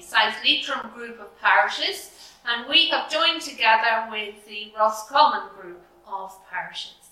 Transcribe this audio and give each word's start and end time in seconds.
South 0.00 0.36
Leitrim 0.44 0.90
group 0.94 1.20
of 1.20 1.40
parishes, 1.40 2.32
and 2.46 2.68
we 2.68 2.88
have 2.88 3.10
joined 3.10 3.40
together 3.40 4.06
with 4.10 4.46
the 4.46 4.72
Roscommon 4.76 5.48
group 5.58 5.82
of 6.06 6.32
parishes. 6.50 7.10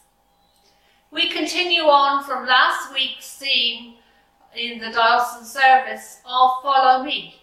We 1.10 1.28
continue 1.28 1.82
on 1.82 2.24
from 2.24 2.46
last 2.46 2.92
week's 2.92 3.36
theme 3.36 3.94
in 4.56 4.78
the 4.78 4.90
diocesan 4.90 5.44
service 5.44 6.20
of 6.26 6.50
Follow 6.62 7.04
Me. 7.04 7.36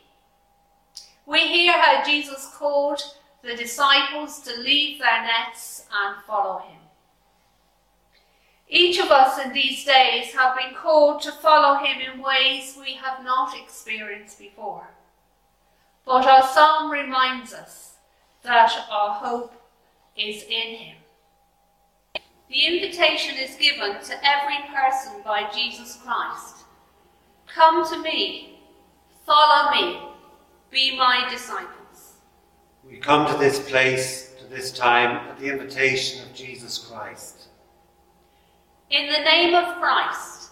We 1.25 1.39
hear 1.41 1.73
how 1.73 2.03
Jesus 2.03 2.51
called 2.55 3.01
the 3.43 3.55
disciples 3.55 4.41
to 4.41 4.59
leave 4.59 4.99
their 4.99 5.21
nets 5.21 5.85
and 5.93 6.23
follow 6.25 6.59
him. 6.59 6.79
Each 8.67 8.99
of 8.99 9.09
us 9.09 9.43
in 9.43 9.51
these 9.51 9.83
days 9.83 10.33
have 10.35 10.55
been 10.55 10.75
called 10.75 11.21
to 11.23 11.31
follow 11.31 11.83
him 11.83 11.99
in 12.01 12.21
ways 12.21 12.77
we 12.79 12.93
have 12.93 13.23
not 13.23 13.55
experienced 13.55 14.37
before. 14.37 14.87
But 16.09 16.25
our 16.25 16.41
psalm 16.41 16.89
reminds 16.89 17.53
us 17.53 17.97
that 18.41 18.73
our 18.89 19.13
hope 19.13 19.53
is 20.17 20.41
in 20.41 20.75
him. 20.75 20.97
The 22.49 22.65
invitation 22.65 23.37
is 23.37 23.55
given 23.57 23.91
to 23.91 24.27
every 24.27 24.57
person 24.73 25.21
by 25.23 25.51
Jesus 25.53 25.99
Christ. 26.03 26.65
Come 27.45 27.87
to 27.93 28.01
me, 28.01 28.59
follow 29.23 29.69
me, 29.69 30.01
be 30.71 30.97
my 30.97 31.27
disciples. 31.29 32.15
We 32.83 32.97
come 32.97 33.31
to 33.31 33.37
this 33.37 33.59
place, 33.69 34.33
to 34.39 34.45
this 34.47 34.71
time, 34.71 35.29
at 35.29 35.37
the 35.37 35.51
invitation 35.51 36.27
of 36.27 36.33
Jesus 36.33 36.79
Christ. 36.79 37.49
In 38.89 39.13
the 39.13 39.19
name 39.19 39.53
of 39.53 39.79
Christ. 39.79 40.49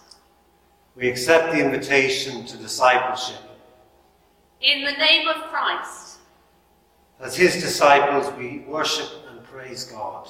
We 0.94 1.08
accept 1.08 1.52
the 1.52 1.64
invitation 1.64 2.46
to 2.46 2.56
discipleship. 2.56 3.47
In 4.60 4.84
the 4.84 4.92
name 4.92 5.28
of 5.28 5.36
Christ. 5.50 6.18
As 7.20 7.36
his 7.36 7.54
disciples, 7.54 8.32
we 8.38 8.64
worship 8.66 9.08
and 9.30 9.42
praise 9.44 9.84
God. 9.84 10.28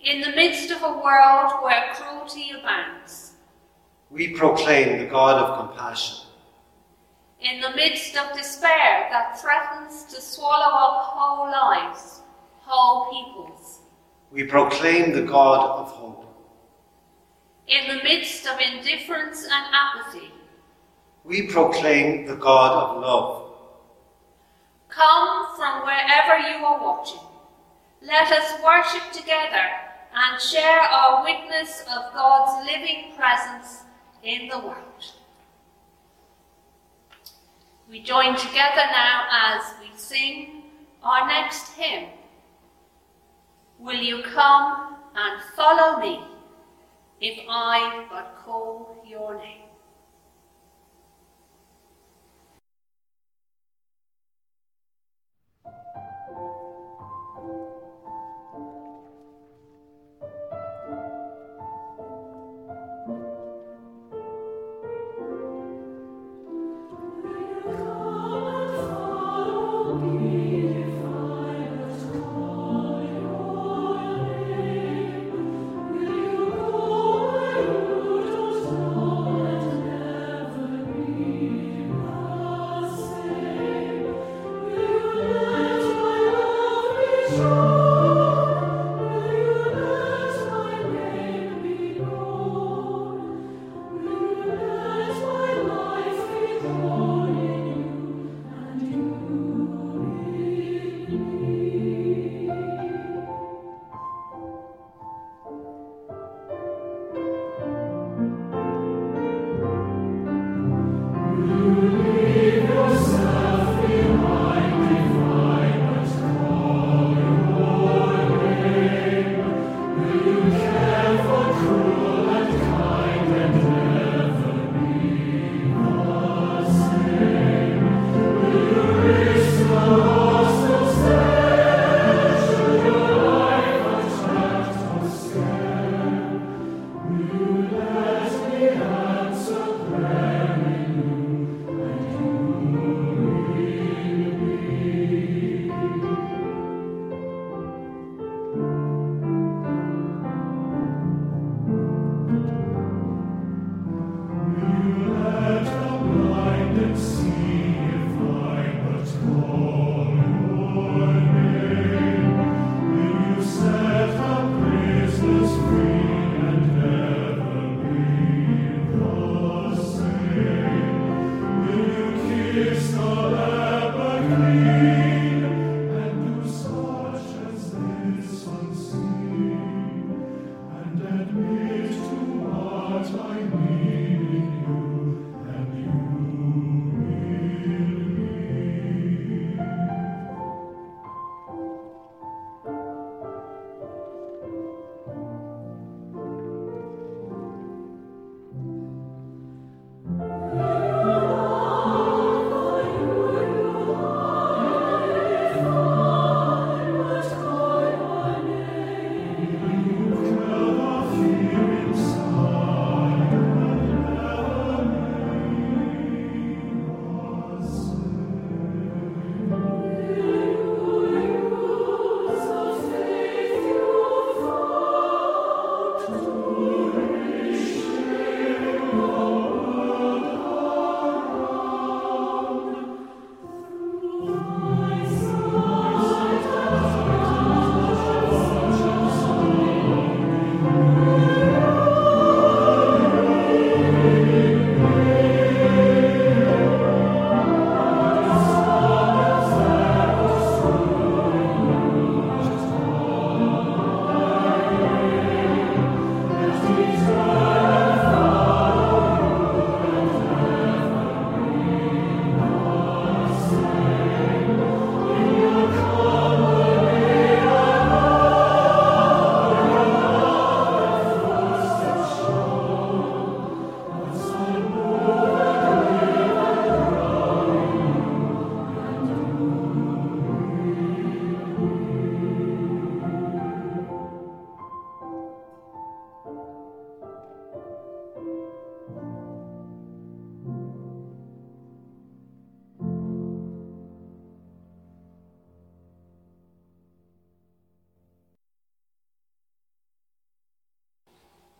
In 0.00 0.20
the 0.20 0.30
midst 0.30 0.70
of 0.70 0.82
a 0.82 0.98
world 0.98 1.52
where 1.62 1.92
cruelty 1.94 2.52
abounds. 2.58 3.32
We 4.10 4.28
proclaim 4.28 4.98
the 4.98 5.06
God 5.06 5.42
of 5.42 5.68
compassion. 5.68 6.26
In 7.40 7.60
the 7.60 7.70
midst 7.70 8.16
of 8.16 8.36
despair 8.36 9.08
that 9.10 9.40
threatens 9.40 10.04
to 10.04 10.20
swallow 10.20 10.74
up 10.74 11.04
whole 11.04 11.50
lives, 11.50 12.20
whole 12.60 13.10
peoples 13.10 13.80
we 14.30 14.44
proclaim 14.44 15.12
the 15.12 15.22
God 15.22 15.80
of 15.80 15.90
hope. 15.92 16.24
In 17.66 17.88
the 17.88 18.02
midst 18.02 18.46
of 18.46 18.60
indifference 18.60 19.44
and 19.44 19.66
apathy, 19.72 20.30
we 21.26 21.48
proclaim 21.48 22.24
the 22.24 22.36
God 22.36 22.72
of 22.72 23.02
love. 23.02 23.42
Come 24.88 25.56
from 25.56 25.82
wherever 25.82 26.38
you 26.48 26.64
are 26.64 26.80
watching. 26.80 27.20
Let 28.00 28.30
us 28.30 28.62
worship 28.62 29.10
together 29.12 29.66
and 30.14 30.40
share 30.40 30.80
our 30.80 31.24
witness 31.24 31.80
of 31.82 32.14
God's 32.14 32.64
living 32.64 33.12
presence 33.16 33.82
in 34.22 34.48
the 34.48 34.58
world. 34.58 35.04
We 37.90 38.00
join 38.02 38.36
together 38.36 38.84
now 38.90 39.26
as 39.30 39.62
we 39.80 39.98
sing 39.98 40.62
our 41.02 41.26
next 41.26 41.72
hymn. 41.72 42.10
Will 43.78 44.00
you 44.00 44.22
come 44.22 44.96
and 45.16 45.42
follow 45.56 46.00
me 46.00 46.20
if 47.20 47.44
I 47.48 48.06
but 48.10 48.42
call 48.44 49.04
your 49.06 49.36
name? 49.38 49.65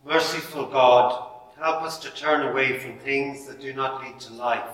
Merciful 0.07 0.67
God, 0.67 1.31
help 1.59 1.81
us 1.81 1.99
to 1.99 2.09
turn 2.11 2.47
away 2.47 2.79
from 2.79 2.97
things 2.99 3.45
that 3.45 3.59
do 3.59 3.73
not 3.73 4.01
lead 4.01 4.17
to 4.21 4.33
life, 4.35 4.71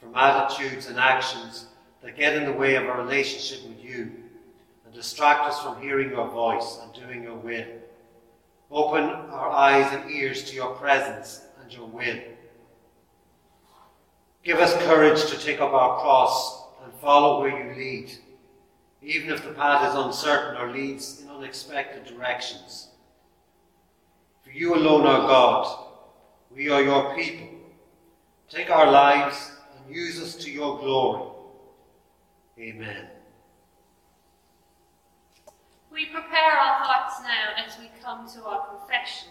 from 0.00 0.12
attitudes 0.16 0.88
and 0.88 0.98
actions 0.98 1.66
that 2.02 2.16
get 2.16 2.34
in 2.34 2.46
the 2.46 2.52
way 2.52 2.74
of 2.74 2.82
our 2.82 3.00
relationship 3.00 3.64
with 3.68 3.80
you 3.80 4.10
and 4.84 4.92
distract 4.92 5.42
us 5.42 5.62
from 5.62 5.80
hearing 5.80 6.10
your 6.10 6.28
voice 6.28 6.80
and 6.82 6.92
doing 6.92 7.22
your 7.22 7.36
will. 7.36 7.64
Open 8.72 9.04
our 9.04 9.50
eyes 9.50 9.86
and 9.92 10.10
ears 10.10 10.42
to 10.50 10.56
your 10.56 10.74
presence 10.74 11.42
and 11.62 11.72
your 11.72 11.86
will. 11.86 12.18
Give 14.42 14.58
us 14.58 14.74
courage 14.84 15.30
to 15.30 15.38
take 15.38 15.60
up 15.60 15.72
our 15.72 16.00
cross 16.00 16.64
and 16.82 16.92
follow 16.94 17.40
where 17.40 17.56
you 17.56 17.72
lead, 17.76 18.10
even 19.00 19.30
if 19.30 19.44
the 19.44 19.52
path 19.52 19.88
is 19.88 19.94
uncertain 19.94 20.60
or 20.60 20.72
leads 20.72 21.20
in 21.20 21.30
unexpected 21.30 22.04
directions. 22.04 22.89
For 24.50 24.56
you 24.56 24.74
alone 24.74 25.06
are 25.06 25.28
God. 25.28 25.86
We 26.50 26.70
are 26.70 26.82
your 26.82 27.14
people. 27.14 27.46
Take 28.48 28.68
our 28.68 28.90
lives 28.90 29.52
and 29.76 29.94
use 29.94 30.20
us 30.20 30.34
to 30.44 30.50
your 30.50 30.76
glory. 30.80 31.30
Amen. 32.58 33.06
We 35.92 36.06
prepare 36.06 36.50
our 36.50 36.82
hearts 36.82 37.20
now 37.22 37.64
as 37.64 37.78
we 37.78 37.90
come 38.02 38.28
to 38.32 38.44
our 38.44 38.66
confession. 38.76 39.28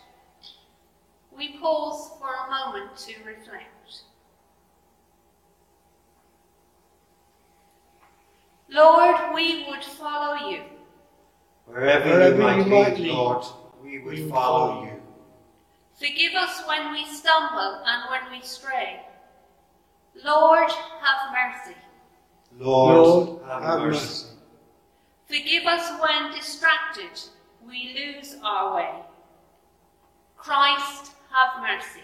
We 1.35 1.57
pause 1.57 2.11
for 2.17 2.29
a 2.29 2.49
moment 2.49 2.95
to 2.97 3.13
reflect. 3.25 4.03
Lord, 8.69 9.33
we 9.35 9.65
would 9.67 9.83
follow 9.83 10.49
you. 10.49 10.61
Wherever, 11.65 12.09
Wherever 12.09 12.35
you 12.35 12.41
might 12.41 12.57
you 12.67 12.73
lead, 12.73 12.99
lead, 12.99 13.11
Lord, 13.11 13.45
we 13.83 13.99
would 13.99 14.13
we 14.13 14.21
would 14.23 14.31
follow 14.31 14.75
follow. 14.75 14.85
you. 14.85 14.98
Forgive 15.99 16.33
us 16.33 16.63
when 16.65 16.93
we 16.93 17.05
stumble 17.05 17.81
and 17.85 18.03
when 18.09 18.31
we 18.31 18.45
stray. 18.45 19.01
Lord, 20.23 20.71
have 20.71 21.33
mercy. 21.33 21.75
Lord, 22.57 22.95
Lord, 22.95 23.41
have, 23.45 23.63
have 23.63 23.79
mercy. 23.81 23.99
mercy. 23.99 24.25
Forgive 25.27 25.65
us 25.65 26.01
when 26.01 26.31
distracted 26.31 27.21
we 27.67 28.15
lose 28.15 28.37
our 28.41 28.77
way. 28.77 28.91
Christ, 30.37 31.11
have 31.33 31.61
mercy. 31.61 32.03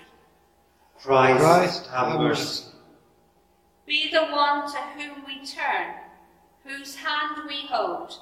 Christ, 1.01 1.39
Christ, 1.39 1.87
have, 1.87 2.07
have 2.09 2.19
mercy. 2.19 2.65
Be 3.85 4.11
the 4.11 4.25
one 4.25 4.69
to 4.71 4.77
whom 4.77 5.23
we 5.25 5.45
turn, 5.45 5.93
whose 6.65 6.95
hand 6.95 7.47
we 7.47 7.65
hold, 7.67 8.13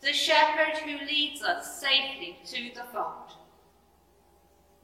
the 0.00 0.12
shepherd 0.12 0.76
who 0.78 1.06
leads 1.06 1.40
us 1.40 1.80
safely 1.80 2.36
to 2.46 2.74
the 2.74 2.84
fold. 2.92 3.43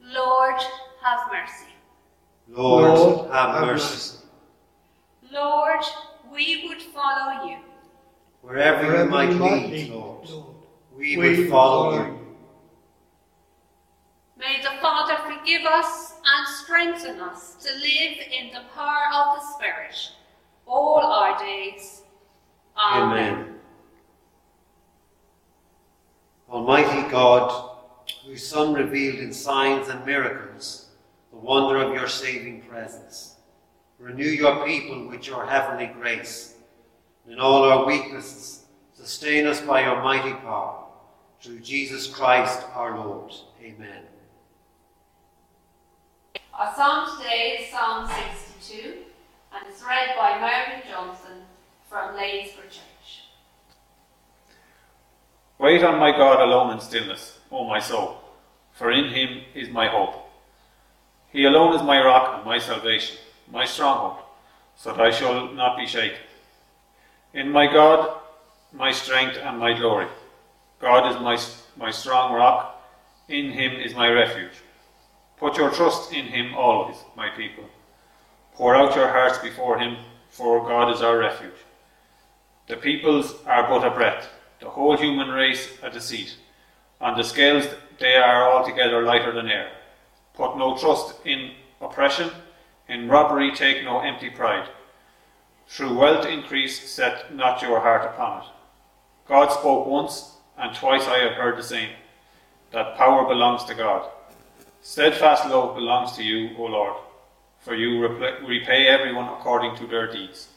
Lord, 0.01 0.61
have 1.03 1.31
mercy. 1.31 1.65
Lord, 2.47 2.97
Lord, 2.97 3.31
have, 3.31 3.55
have 3.55 3.65
mercy. 3.65 4.17
Lord, 5.31 5.83
we 6.33 6.67
would 6.67 6.81
follow 6.81 7.45
you. 7.47 7.57
Wherever, 8.41 8.87
Wherever 8.87 9.03
you 9.03 9.09
might 9.09 9.31
you 9.31 9.35
might 9.37 9.51
lead, 9.63 9.71
lead, 9.71 9.89
Lord, 9.91 10.29
Lord, 10.29 10.55
we, 10.95 11.17
we 11.17 11.39
would 11.41 11.49
follow 11.49 11.91
follow 11.91 12.05
you. 12.05 12.17
May 14.37 14.59
the 14.61 14.81
Father 14.81 15.17
forgive 15.23 15.65
us 15.65 16.15
and 16.25 16.47
strengthen 16.47 17.21
us 17.21 17.55
to 17.55 17.71
live 17.73 18.17
in 18.31 18.51
the 18.51 18.63
power 18.73 19.03
of 19.13 19.39
the 19.39 19.45
Spirit 19.53 20.11
all 20.65 20.99
our 20.99 21.37
days. 21.37 22.01
Amen. 22.75 23.33
Amen. 23.33 23.55
Almighty 26.49 27.09
God, 27.09 27.70
whose 28.31 28.47
Son 28.47 28.73
revealed 28.73 29.19
in 29.19 29.33
signs 29.33 29.89
and 29.89 30.05
miracles 30.05 30.85
the 31.31 31.37
wonder 31.37 31.81
of 31.81 31.93
your 31.93 32.07
saving 32.07 32.61
presence, 32.61 33.35
renew 33.99 34.23
your 34.23 34.65
people 34.65 35.05
with 35.09 35.27
your 35.27 35.45
heavenly 35.45 35.87
grace. 35.87 36.55
and 37.25 37.33
In 37.33 37.41
all 37.41 37.65
our 37.65 37.85
weaknesses, 37.85 38.63
sustain 38.93 39.45
us 39.47 39.59
by 39.59 39.81
your 39.81 40.01
mighty 40.01 40.31
power. 40.31 40.85
Through 41.41 41.59
Jesus 41.59 42.07
Christ 42.07 42.61
our 42.73 42.97
Lord. 42.97 43.33
Amen. 43.61 44.03
Our 46.53 46.73
psalm 46.73 47.17
today 47.17 47.57
is 47.59 47.69
Psalm 47.69 48.09
62 48.61 48.93
and 49.53 49.67
it's 49.67 49.83
read 49.83 50.15
by 50.17 50.39
Mary 50.39 50.81
Johnson 50.89 51.41
from 51.89 52.15
Lanesborough 52.15 52.69
Church. 52.69 53.25
Wait 55.59 55.83
on 55.83 55.99
my 55.99 56.11
God 56.11 56.39
alone 56.39 56.71
in 56.71 56.79
stillness, 56.79 57.37
O 57.51 57.67
my 57.67 57.79
soul, 57.79 58.20
for 58.73 58.91
in 58.91 59.09
him 59.09 59.41
is 59.53 59.69
my 59.69 59.87
hope. 59.87 60.29
He 61.31 61.45
alone 61.45 61.75
is 61.75 61.83
my 61.83 62.03
rock 62.03 62.35
and 62.35 62.45
my 62.45 62.57
salvation, 62.57 63.17
my 63.51 63.65
stronghold, 63.65 64.17
so 64.75 64.91
that 64.91 65.01
I 65.01 65.11
shall 65.11 65.51
not 65.53 65.77
be 65.77 65.85
shaken. 65.85 66.19
In 67.33 67.49
my 67.49 67.71
God, 67.71 68.19
my 68.73 68.91
strength 68.91 69.37
and 69.37 69.57
my 69.57 69.73
glory. 69.73 70.07
God 70.79 71.11
is 71.11 71.21
my, 71.21 71.37
my 71.77 71.91
strong 71.91 72.33
rock, 72.33 72.81
in 73.29 73.51
him 73.51 73.73
is 73.73 73.95
my 73.95 74.09
refuge. 74.09 74.53
Put 75.37 75.57
your 75.57 75.71
trust 75.71 76.11
in 76.11 76.25
him 76.25 76.53
always, 76.53 76.97
my 77.15 77.29
people. 77.29 77.63
Pour 78.55 78.75
out 78.75 78.95
your 78.95 79.07
hearts 79.07 79.37
before 79.37 79.79
him, 79.79 79.97
for 80.29 80.67
God 80.67 80.93
is 80.93 81.01
our 81.01 81.17
refuge. 81.17 81.59
The 82.67 82.77
peoples 82.77 83.35
are 83.45 83.67
but 83.67 83.85
a 83.85 83.91
breath, 83.91 84.29
the 84.59 84.69
whole 84.69 84.97
human 84.97 85.29
race 85.29 85.77
a 85.81 85.89
deceit. 85.89 86.35
On 86.99 87.17
the 87.17 87.23
scales 87.23 87.67
they 88.01 88.15
are 88.15 88.51
altogether 88.51 89.03
lighter 89.03 89.31
than 89.31 89.49
air. 89.49 89.71
Put 90.33 90.57
no 90.57 90.77
trust 90.77 91.15
in 91.25 91.51
oppression, 91.79 92.31
in 92.89 93.07
robbery 93.07 93.51
take 93.55 93.83
no 93.83 93.99
empty 94.01 94.29
pride. 94.29 94.67
Through 95.67 95.97
wealth 95.97 96.25
increase 96.25 96.89
set 96.89 97.33
not 97.33 97.61
your 97.61 97.79
heart 97.79 98.03
upon 98.03 98.41
it. 98.41 98.47
God 99.27 99.49
spoke 99.51 99.87
once, 99.87 100.35
and 100.57 100.75
twice 100.75 101.07
I 101.07 101.19
have 101.19 101.33
heard 101.33 101.57
the 101.57 101.63
same, 101.63 101.91
that 102.71 102.97
power 102.97 103.25
belongs 103.27 103.63
to 103.65 103.75
God. 103.75 104.09
Steadfast 104.81 105.45
love 105.47 105.75
belongs 105.75 106.13
to 106.13 106.23
you, 106.23 106.49
O 106.57 106.63
Lord, 106.63 106.95
for 107.59 107.75
you 107.75 108.05
repay 108.45 108.87
everyone 108.87 109.29
according 109.29 109.75
to 109.77 109.87
their 109.87 110.11
deeds. 110.11 110.47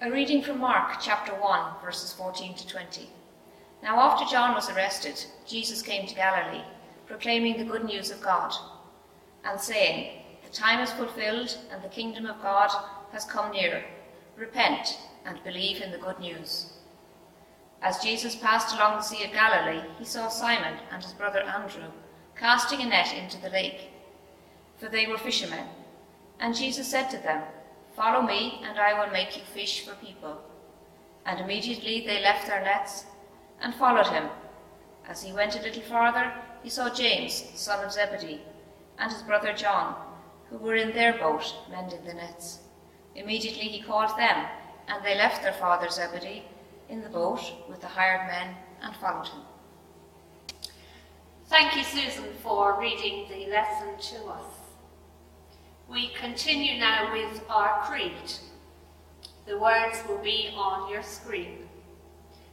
A 0.00 0.08
reading 0.08 0.42
from 0.42 0.60
Mark 0.60 1.00
chapter 1.00 1.32
1, 1.32 1.72
verses 1.84 2.12
14 2.12 2.54
to 2.54 2.68
20. 2.68 3.10
Now, 3.82 3.98
after 3.98 4.24
John 4.30 4.54
was 4.54 4.70
arrested, 4.70 5.24
Jesus 5.44 5.82
came 5.82 6.06
to 6.06 6.14
Galilee, 6.14 6.62
proclaiming 7.08 7.58
the 7.58 7.64
good 7.64 7.82
news 7.84 8.12
of 8.12 8.22
God, 8.22 8.54
and 9.42 9.60
saying, 9.60 10.22
The 10.44 10.56
time 10.56 10.78
is 10.78 10.92
fulfilled, 10.92 11.58
and 11.72 11.82
the 11.82 11.88
kingdom 11.88 12.26
of 12.26 12.40
God 12.40 12.70
has 13.10 13.24
come 13.24 13.50
near. 13.50 13.84
Repent 14.36 15.00
and 15.24 15.42
believe 15.42 15.82
in 15.82 15.90
the 15.90 15.98
good 15.98 16.20
news. 16.20 16.74
As 17.82 17.98
Jesus 17.98 18.36
passed 18.36 18.76
along 18.76 18.98
the 18.98 19.02
Sea 19.02 19.24
of 19.24 19.32
Galilee, 19.32 19.82
he 19.98 20.04
saw 20.04 20.28
Simon 20.28 20.78
and 20.92 21.02
his 21.02 21.12
brother 21.14 21.40
Andrew 21.40 21.90
casting 22.36 22.82
a 22.82 22.86
net 22.86 23.12
into 23.12 23.40
the 23.40 23.50
lake, 23.50 23.90
for 24.76 24.88
they 24.88 25.08
were 25.08 25.18
fishermen. 25.18 25.66
And 26.38 26.54
Jesus 26.54 26.86
said 26.86 27.08
to 27.08 27.16
them, 27.16 27.42
Follow 27.98 28.22
me, 28.22 28.60
and 28.62 28.78
I 28.78 28.94
will 28.94 29.10
make 29.12 29.36
you 29.36 29.42
fish 29.42 29.84
for 29.84 29.92
people. 29.96 30.40
And 31.26 31.40
immediately 31.40 32.06
they 32.06 32.22
left 32.22 32.46
their 32.46 32.62
nets 32.62 33.06
and 33.60 33.74
followed 33.74 34.06
him. 34.06 34.28
As 35.08 35.20
he 35.20 35.32
went 35.32 35.56
a 35.56 35.62
little 35.62 35.82
farther, 35.82 36.32
he 36.62 36.70
saw 36.70 36.94
James, 36.94 37.50
son 37.56 37.84
of 37.84 37.90
Zebedee, 37.90 38.40
and 39.00 39.10
his 39.10 39.22
brother 39.22 39.52
John, 39.52 39.96
who 40.48 40.58
were 40.58 40.76
in 40.76 40.92
their 40.92 41.14
boat 41.14 41.52
mending 41.72 42.04
the 42.04 42.14
nets. 42.14 42.60
Immediately 43.16 43.66
he 43.66 43.82
called 43.82 44.16
them, 44.16 44.46
and 44.86 45.04
they 45.04 45.16
left 45.16 45.42
their 45.42 45.54
father 45.54 45.88
Zebedee 45.90 46.44
in 46.88 47.02
the 47.02 47.08
boat 47.08 47.40
with 47.68 47.80
the 47.80 47.88
hired 47.88 48.28
men 48.28 48.54
and 48.80 48.94
followed 48.94 49.26
him. 49.26 49.42
Thank 51.46 51.74
you, 51.74 51.82
Susan, 51.82 52.32
for 52.44 52.78
reading 52.78 53.28
the 53.28 53.50
lesson 53.50 53.98
to 53.98 54.26
us. 54.26 54.57
We 55.90 56.08
continue 56.08 56.78
now 56.78 57.10
with 57.12 57.42
our 57.48 57.80
creed. 57.84 58.12
The 59.46 59.56
words 59.58 60.02
will 60.06 60.18
be 60.18 60.50
on 60.54 60.90
your 60.92 61.02
screen. 61.02 61.66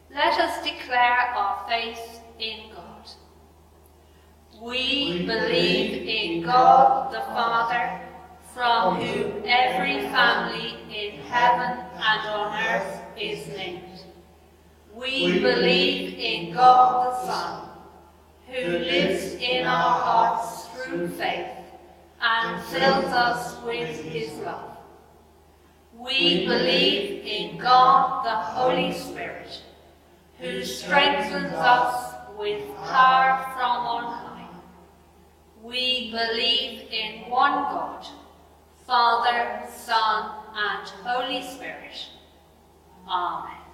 Let 0.10 0.39
us 0.39 0.63
declare 0.63 1.34
our 1.36 1.68
faith 1.68 2.22
in 2.39 2.72
God. 2.74 3.10
We 4.62 5.25
believe 5.25 6.08
in 6.08 6.44
God 6.44 7.13
the 7.13 7.20
Father, 7.20 8.00
from 8.54 9.01
whom 9.01 9.44
every 9.46 10.00
family 10.04 10.77
in 10.89 11.20
heaven 11.24 11.84
and 11.94 12.30
on 12.30 12.63
earth 12.70 13.01
is 13.18 13.46
named. 13.50 14.00
We 14.94 15.39
believe 15.39 16.18
in 16.18 16.54
God 16.54 17.12
the 17.12 17.27
Son, 17.27 17.70
who 18.48 18.77
lives 18.77 19.34
in 19.34 19.65
our 19.68 20.00
hearts 20.00 20.68
through 20.68 21.10
faith 21.10 21.65
and 22.22 22.64
fills 22.66 23.06
us 23.06 23.62
with 23.64 24.04
his 24.04 24.34
love. 24.40 24.78
We 25.98 26.46
believe 26.46 27.26
in 27.26 27.58
God 27.58 28.26
the 28.26 28.36
Holy 28.36 28.94
Spirit, 28.94 29.62
who 30.40 30.64
strengthens 30.64 31.54
us 31.54 32.16
with 32.38 32.64
power 32.78 33.44
from 33.54 33.86
on 33.86 34.04
high. 34.04 34.48
We 35.64 36.12
believe 36.12 36.90
in 36.92 37.30
one 37.30 37.54
God, 37.54 38.06
Father, 38.86 39.64
Son, 39.74 40.32
and 40.56 40.88
Holy 41.04 41.42
Spirit. 41.42 42.10
Amen. 43.08 43.65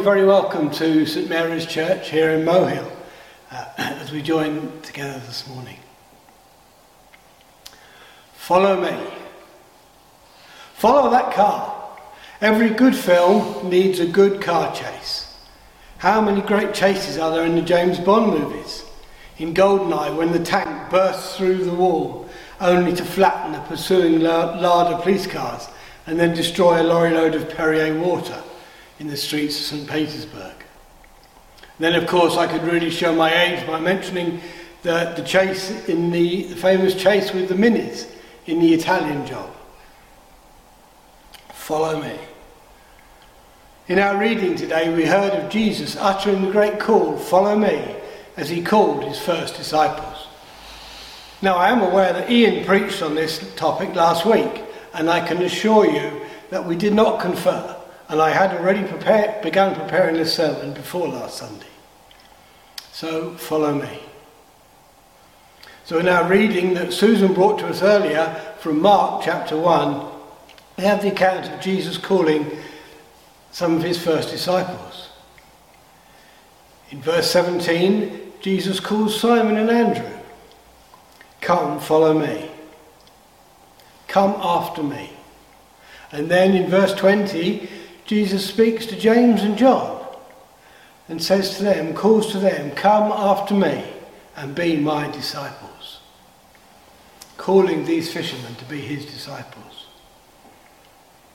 You're 0.00 0.14
very 0.14 0.24
welcome 0.24 0.70
to 0.70 1.04
St 1.04 1.28
Mary's 1.28 1.66
Church 1.66 2.08
here 2.08 2.30
in 2.30 2.46
Mohill 2.46 2.90
uh, 3.50 3.66
as 3.76 4.10
we 4.10 4.22
join 4.22 4.80
together 4.80 5.18
this 5.26 5.46
morning. 5.46 5.76
Follow 8.32 8.80
me. 8.80 8.98
Follow 10.72 11.10
that 11.10 11.34
car. 11.34 11.98
Every 12.40 12.70
good 12.70 12.96
film 12.96 13.68
needs 13.68 14.00
a 14.00 14.06
good 14.06 14.40
car 14.40 14.74
chase. 14.74 15.36
How 15.98 16.22
many 16.22 16.40
great 16.40 16.72
chases 16.72 17.18
are 17.18 17.30
there 17.30 17.44
in 17.44 17.54
the 17.54 17.60
James 17.60 18.00
Bond 18.00 18.28
movies? 18.40 18.86
In 19.36 19.52
Goldeneye, 19.52 20.16
when 20.16 20.32
the 20.32 20.42
tank 20.42 20.90
bursts 20.90 21.36
through 21.36 21.64
the 21.64 21.74
wall 21.74 22.26
only 22.58 22.94
to 22.94 23.04
flatten 23.04 23.52
the 23.52 23.60
pursuing 23.60 24.20
Lada 24.20 24.96
police 25.02 25.26
cars 25.26 25.68
and 26.06 26.18
then 26.18 26.34
destroy 26.34 26.80
a 26.80 26.84
lorry 26.84 27.10
load 27.10 27.34
of 27.34 27.50
Perrier 27.50 28.00
water 28.00 28.42
in 29.00 29.08
the 29.08 29.16
streets 29.16 29.58
of 29.58 29.64
St. 29.64 29.88
Petersburg. 29.88 30.52
then, 31.78 31.94
of 31.94 32.06
course, 32.06 32.36
I 32.36 32.46
could 32.46 32.62
really 32.62 32.90
show 32.90 33.14
my 33.14 33.34
age 33.44 33.66
by 33.66 33.80
mentioning 33.80 34.42
the, 34.82 35.14
the 35.16 35.22
chase 35.22 35.88
in 35.88 36.10
the, 36.10 36.44
the 36.44 36.56
famous 36.56 36.94
chase 36.94 37.32
with 37.32 37.48
the 37.48 37.54
minis 37.54 38.06
in 38.46 38.60
the 38.60 38.74
Italian 38.74 39.26
job. 39.26 39.50
Follow 41.48 42.00
me. 42.00 42.14
In 43.88 43.98
our 43.98 44.18
reading 44.18 44.54
today, 44.54 44.94
we 44.94 45.06
heard 45.06 45.32
of 45.32 45.50
Jesus 45.50 45.96
uttering 45.96 46.42
the 46.42 46.52
great 46.52 46.78
call, 46.78 47.16
Follow 47.16 47.56
me, 47.56 47.96
as 48.36 48.50
he 48.50 48.62
called 48.62 49.02
his 49.04 49.18
first 49.18 49.56
disciples. 49.56 50.26
Now, 51.40 51.56
I 51.56 51.70
am 51.70 51.80
aware 51.80 52.12
that 52.12 52.30
Ian 52.30 52.66
preached 52.66 53.00
on 53.00 53.14
this 53.14 53.54
topic 53.56 53.94
last 53.94 54.26
week, 54.26 54.62
and 54.92 55.08
I 55.08 55.26
can 55.26 55.38
assure 55.38 55.86
you 55.86 56.20
that 56.50 56.66
we 56.66 56.76
did 56.76 56.92
not 56.92 57.20
confer 57.20 57.79
and 58.10 58.20
I 58.20 58.30
had 58.30 58.52
already 58.52 58.82
prepared, 58.82 59.40
begun 59.40 59.76
preparing 59.76 60.16
this 60.16 60.34
sermon 60.34 60.72
before 60.74 61.06
last 61.06 61.38
Sunday. 61.38 61.66
So 62.90 63.34
follow 63.34 63.72
me. 63.72 64.00
So 65.84 65.98
in 65.98 66.08
our 66.08 66.28
reading 66.28 66.74
that 66.74 66.92
Susan 66.92 67.32
brought 67.32 67.60
to 67.60 67.68
us 67.68 67.82
earlier 67.82 68.34
from 68.58 68.82
Mark 68.82 69.22
chapter 69.24 69.56
1, 69.56 70.10
we 70.76 70.82
have 70.82 71.02
the 71.02 71.12
account 71.12 71.48
of 71.52 71.60
Jesus 71.60 71.98
calling 71.98 72.50
some 73.52 73.76
of 73.76 73.84
his 73.84 74.02
first 74.02 74.30
disciples. 74.30 75.10
In 76.90 77.00
verse 77.00 77.30
17, 77.30 78.32
Jesus 78.40 78.80
calls 78.80 79.20
Simon 79.20 79.56
and 79.56 79.70
Andrew. 79.70 80.18
Come, 81.40 81.78
follow 81.78 82.18
me. 82.18 82.50
Come 84.08 84.32
after 84.40 84.82
me. 84.82 85.10
And 86.10 86.28
then 86.28 86.56
in 86.56 86.68
verse 86.68 86.92
20, 86.94 87.68
Jesus 88.10 88.44
speaks 88.44 88.86
to 88.86 88.96
James 88.96 89.42
and 89.42 89.56
John 89.56 90.04
and 91.06 91.22
says 91.22 91.56
to 91.58 91.62
them, 91.62 91.94
calls 91.94 92.32
to 92.32 92.40
them, 92.40 92.72
Come 92.72 93.12
after 93.12 93.54
me 93.54 93.84
and 94.34 94.52
be 94.52 94.76
my 94.76 95.08
disciples. 95.12 96.00
Calling 97.36 97.84
these 97.84 98.12
fishermen 98.12 98.56
to 98.56 98.64
be 98.64 98.80
his 98.80 99.06
disciples. 99.06 99.86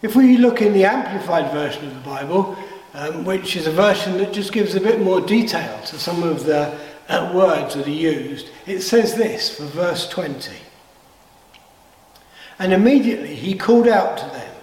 If 0.02 0.18
we 0.18 0.36
look 0.36 0.62
in 0.62 0.74
the 0.74 0.84
Amplified 0.84 1.54
version 1.54 1.88
of 1.88 1.94
the 1.94 2.02
Bible, 2.02 2.58
um, 2.94 3.24
which 3.24 3.56
is 3.56 3.68
a 3.68 3.72
version 3.72 4.18
that 4.18 4.34
just 4.34 4.52
gives 4.52 4.76
a 4.76 4.82
bit 4.82 5.00
more 5.00 5.22
detail 5.22 5.82
to 5.86 5.98
some 5.98 6.24
of 6.24 6.44
the 6.44 6.78
uh, 7.08 7.32
words 7.34 7.76
that 7.76 7.88
are 7.88 7.90
used, 7.90 8.50
it 8.66 8.82
says 8.82 9.16
this 9.16 9.56
for 9.56 9.64
verse 9.64 10.10
20. 10.10 10.52
And 12.60 12.74
immediately 12.74 13.34
he 13.34 13.54
called 13.54 13.88
out 13.88 14.18
to 14.18 14.26
them, 14.26 14.56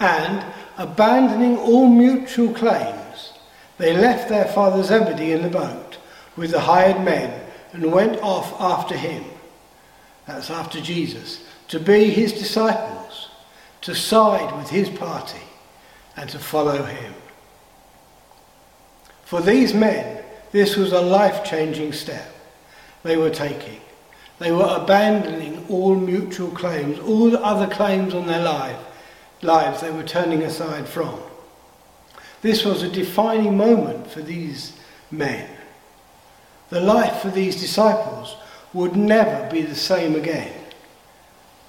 and 0.00 0.44
Abandoning 0.78 1.58
all 1.58 1.88
mutual 1.88 2.54
claims, 2.54 3.32
they 3.78 3.96
left 3.96 4.28
their 4.28 4.46
father 4.46 4.82
Zebedee 4.82 5.32
in 5.32 5.42
the 5.42 5.50
boat 5.50 5.98
with 6.36 6.52
the 6.52 6.60
hired 6.60 7.04
men 7.04 7.44
and 7.72 7.92
went 7.92 8.20
off 8.22 8.58
after 8.60 8.96
him. 8.96 9.24
That's 10.26 10.50
after 10.50 10.80
Jesus, 10.80 11.44
to 11.68 11.80
be 11.80 12.10
his 12.10 12.32
disciples, 12.32 13.28
to 13.82 13.94
side 13.94 14.56
with 14.56 14.70
his 14.70 14.88
party, 14.88 15.42
and 16.16 16.30
to 16.30 16.38
follow 16.38 16.84
him. 16.84 17.14
For 19.24 19.40
these 19.40 19.74
men 19.74 20.24
this 20.52 20.76
was 20.76 20.92
a 20.92 21.00
life 21.00 21.44
changing 21.44 21.92
step 21.92 22.32
they 23.02 23.16
were 23.16 23.30
taking. 23.30 23.80
They 24.38 24.52
were 24.52 24.76
abandoning 24.80 25.66
all 25.68 25.94
mutual 25.94 26.50
claims, 26.50 26.98
all 27.00 27.30
the 27.30 27.42
other 27.42 27.66
claims 27.66 28.14
on 28.14 28.26
their 28.26 28.42
life, 28.42 28.78
lives 29.42 29.80
they 29.80 29.90
were 29.90 30.02
turning 30.02 30.42
aside 30.42 30.88
from. 30.88 31.20
This 32.42 32.64
was 32.64 32.82
a 32.82 32.88
defining 32.88 33.56
moment 33.56 34.10
for 34.10 34.20
these 34.20 34.78
men. 35.10 35.48
The 36.70 36.80
life 36.80 37.22
for 37.22 37.30
these 37.30 37.60
disciples 37.60 38.36
would 38.72 38.96
never 38.96 39.48
be 39.50 39.62
the 39.62 39.74
same 39.74 40.14
again 40.14 40.52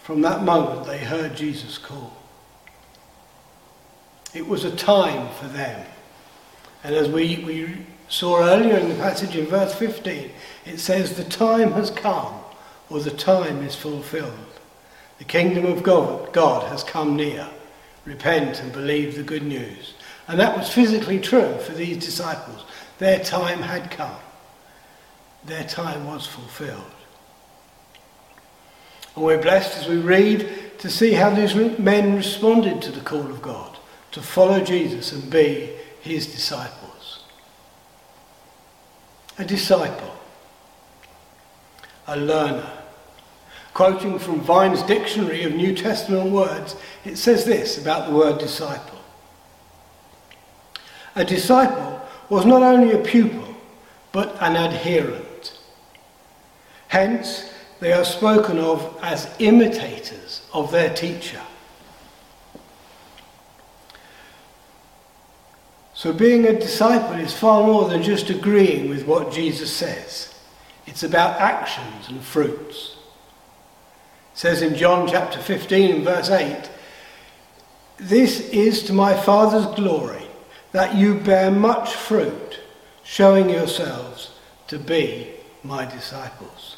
from 0.10 0.21
that 0.21 0.43
moment 0.43 0.88
they 0.88 0.97
heard 0.97 1.36
Jesus 1.36 1.77
call. 1.77 2.12
It 4.34 4.47
was 4.47 4.63
a 4.63 4.75
time 4.75 5.32
for 5.36 5.47
them. 5.47 5.86
And 6.84 6.95
as 6.95 7.08
we, 7.08 7.43
we 7.45 7.86
saw 8.08 8.41
earlier 8.41 8.75
in 8.79 8.89
the 8.89 8.95
passage 8.95 9.36
in 9.36 9.45
verse 9.45 9.75
15, 9.75 10.32
it 10.65 10.79
says, 10.79 11.15
The 11.15 11.25
time 11.25 11.73
has 11.73 11.91
come, 11.91 12.34
or 12.89 12.99
the 13.01 13.12
time 13.12 13.62
is 13.62 13.75
fulfilled. 13.75 14.34
The 15.19 15.25
kingdom 15.25 15.67
of 15.67 15.84
God, 15.84 16.34
God 16.34 16.67
has 16.69 16.84
come 16.84 17.15
near. 17.15 17.47
Repent 18.05 18.62
and 18.62 18.71
believe 18.71 19.15
the 19.15 19.23
good 19.23 19.43
news. 19.43 19.93
And 20.27 20.39
that 20.39 20.57
was 20.57 20.71
physically 20.71 21.19
true 21.19 21.57
for 21.57 21.73
these 21.73 22.03
disciples. 22.03 22.63
Their 22.99 23.19
time 23.19 23.62
had 23.62 23.91
come, 23.91 24.15
their 25.45 25.63
time 25.63 26.05
was 26.05 26.27
fulfilled. 26.27 26.91
And 29.15 29.25
we're 29.25 29.41
blessed 29.41 29.77
as 29.77 29.88
we 29.88 29.97
read 29.97 30.79
to 30.79 30.89
see 30.89 31.12
how 31.13 31.29
these 31.29 31.55
men 31.55 32.15
responded 32.15 32.81
to 32.83 32.91
the 32.91 33.01
call 33.01 33.29
of 33.29 33.41
God 33.41 33.77
to 34.12 34.21
follow 34.21 34.63
Jesus 34.63 35.12
and 35.12 35.29
be 35.29 35.71
his 36.01 36.27
disciples. 36.27 37.23
A 39.38 39.45
disciple, 39.45 40.15
a 42.07 42.17
learner. 42.17 42.79
Quoting 43.73 44.19
from 44.19 44.41
Vine's 44.41 44.84
Dictionary 44.84 45.43
of 45.43 45.53
New 45.53 45.75
Testament 45.75 46.32
Words, 46.32 46.75
it 47.05 47.17
says 47.17 47.45
this 47.45 47.77
about 47.77 48.10
the 48.10 48.15
word 48.15 48.39
disciple. 48.39 48.99
A 51.15 51.23
disciple 51.23 52.01
was 52.29 52.45
not 52.45 52.63
only 52.63 52.93
a 52.93 52.97
pupil, 52.97 53.55
but 54.12 54.36
an 54.41 54.55
adherent. 54.55 55.58
Hence, 56.88 57.51
they 57.79 57.93
are 57.93 58.03
spoken 58.03 58.58
of 58.58 58.97
as 59.01 59.34
imitators 59.39 60.47
of 60.53 60.71
their 60.71 60.93
teacher. 60.93 61.41
So, 65.93 66.13
being 66.13 66.45
a 66.45 66.58
disciple 66.58 67.19
is 67.19 67.34
far 67.34 67.65
more 67.65 67.89
than 67.89 68.01
just 68.01 68.29
agreeing 68.29 68.89
with 68.89 69.05
what 69.05 69.34
Jesus 69.34 69.71
says, 69.71 70.34
it's 70.88 71.03
about 71.03 71.39
actions 71.41 72.08
and 72.08 72.21
fruits. 72.21 72.95
Says 74.39 74.62
in 74.62 74.75
John 74.75 75.06
chapter 75.06 75.38
15 75.38 76.02
verse 76.06 76.30
8, 76.30 76.69
This 77.97 78.39
is 78.52 78.84
to 78.84 78.93
my 78.93 79.13
Father's 79.13 79.65
glory 79.75 80.23
that 80.71 80.95
you 80.95 81.15
bear 81.15 81.52
much 81.52 81.93
fruit, 81.93 82.62
showing 83.04 83.49
yourselves 83.49 84.32
to 84.67 84.80
be 84.80 85.32
my 85.62 85.84
disciples. 85.84 86.78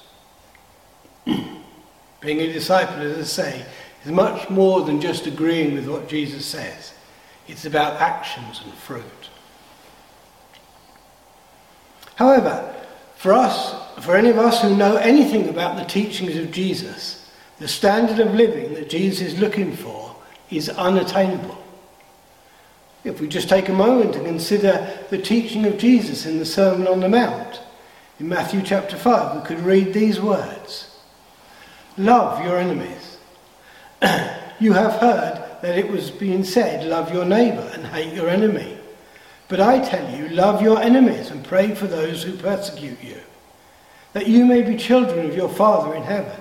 Being 1.25 2.39
a 2.39 2.51
disciple, 2.51 2.95
as 2.95 3.19
I 3.19 3.21
say, 3.25 3.65
is 4.05 4.11
much 4.11 4.49
more 4.49 4.81
than 4.81 4.99
just 4.99 5.27
agreeing 5.27 5.75
with 5.75 5.87
what 5.87 6.09
Jesus 6.09 6.43
says. 6.43 6.95
It's 7.47 7.65
about 7.65 8.01
actions 8.01 8.59
and 8.63 8.73
fruit. 8.73 9.29
However, 12.15 12.73
for 13.17 13.33
us, 13.33 13.75
for 14.03 14.15
any 14.15 14.31
of 14.31 14.39
us 14.39 14.63
who 14.63 14.75
know 14.75 14.95
anything 14.95 15.47
about 15.47 15.77
the 15.77 15.85
teachings 15.85 16.35
of 16.37 16.49
Jesus, 16.49 17.20
the 17.61 17.67
standard 17.67 18.17
of 18.17 18.33
living 18.33 18.73
that 18.73 18.89
Jesus 18.89 19.33
is 19.33 19.39
looking 19.39 19.75
for 19.75 20.15
is 20.49 20.67
unattainable. 20.67 21.63
If 23.03 23.21
we 23.21 23.27
just 23.27 23.49
take 23.49 23.69
a 23.69 23.73
moment 23.73 24.13
to 24.15 24.19
consider 24.23 24.99
the 25.11 25.19
teaching 25.19 25.67
of 25.67 25.77
Jesus 25.77 26.25
in 26.25 26.39
the 26.39 26.45
Sermon 26.45 26.87
on 26.87 27.01
the 27.01 27.07
Mount, 27.07 27.61
in 28.19 28.27
Matthew 28.27 28.63
chapter 28.63 28.97
5, 28.97 29.35
we 29.35 29.47
could 29.47 29.59
read 29.59 29.93
these 29.93 30.19
words 30.19 30.99
Love 31.99 32.43
your 32.43 32.57
enemies. 32.57 33.17
you 34.59 34.73
have 34.73 34.93
heard 34.93 35.45
that 35.61 35.77
it 35.77 35.87
was 35.87 36.09
being 36.09 36.43
said, 36.43 36.83
Love 36.87 37.13
your 37.13 37.25
neighbour 37.25 37.69
and 37.75 37.85
hate 37.85 38.15
your 38.15 38.27
enemy. 38.27 38.75
But 39.49 39.61
I 39.61 39.87
tell 39.87 40.17
you, 40.17 40.29
love 40.29 40.63
your 40.63 40.81
enemies 40.81 41.29
and 41.29 41.45
pray 41.45 41.75
for 41.75 41.85
those 41.85 42.23
who 42.23 42.35
persecute 42.37 43.03
you, 43.03 43.19
that 44.13 44.25
you 44.25 44.47
may 44.47 44.63
be 44.63 44.77
children 44.77 45.27
of 45.27 45.35
your 45.35 45.49
Father 45.49 45.93
in 45.93 46.01
heaven. 46.01 46.40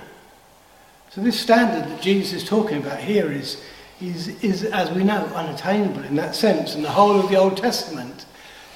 so, 1.11 1.19
this 1.19 1.37
standard 1.37 1.89
that 1.91 2.01
Jesus 2.01 2.41
is 2.41 2.47
talking 2.47 2.77
about 2.77 2.99
here 2.99 3.29
is, 3.29 3.61
is, 3.99 4.29
is, 4.41 4.63
as 4.63 4.91
we 4.91 5.03
know, 5.03 5.25
unattainable 5.35 6.03
in 6.03 6.15
that 6.15 6.35
sense. 6.35 6.73
And 6.73 6.85
the 6.85 6.89
whole 6.89 7.19
of 7.19 7.29
the 7.29 7.35
Old 7.35 7.57
Testament 7.57 8.25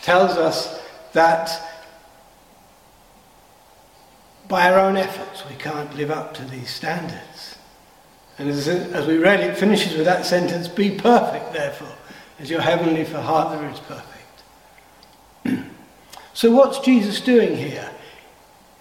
tells 0.02 0.32
us 0.32 0.82
that 1.13 1.50
by 4.50 4.69
our 4.69 4.80
own 4.80 4.98
efforts, 4.98 5.48
we 5.50 5.56
can't 5.56 5.95
live 5.95 6.12
up 6.12 6.34
to 6.34 6.43
these 6.43 6.69
standards. 6.69 7.58
And 8.38 8.50
as, 8.50 8.67
as 8.67 9.08
we 9.08 9.17
read, 9.17 9.39
it 9.39 9.58
finishes 9.58 9.95
with 9.95 10.06
that 10.06 10.26
sentence 10.26 10.67
Be 10.67 10.91
perfect, 10.91 11.54
therefore, 11.54 11.95
as 12.39 12.50
your 12.50 12.60
heavenly 12.60 13.06
Father 13.06 13.65
is 13.69 13.80
perfect. 13.80 14.43
so, 16.34 16.52
what's 16.52 16.80
Jesus 16.80 17.21
doing 17.21 17.56
here? 17.56 17.89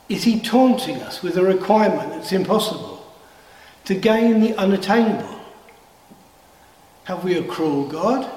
Is 0.09 0.25
he 0.25 0.41
taunting 0.41 0.97
us 0.97 1.23
with 1.23 1.37
a 1.37 1.45
requirement 1.45 2.11
that's 2.11 2.33
impossible 2.33 2.94
to 3.85 3.95
gain 3.95 4.41
the 4.41 4.55
unattainable? 4.57 5.41
Have 7.05 7.23
we 7.23 7.37
a 7.37 7.45
cruel 7.45 7.87
God? 7.87 8.31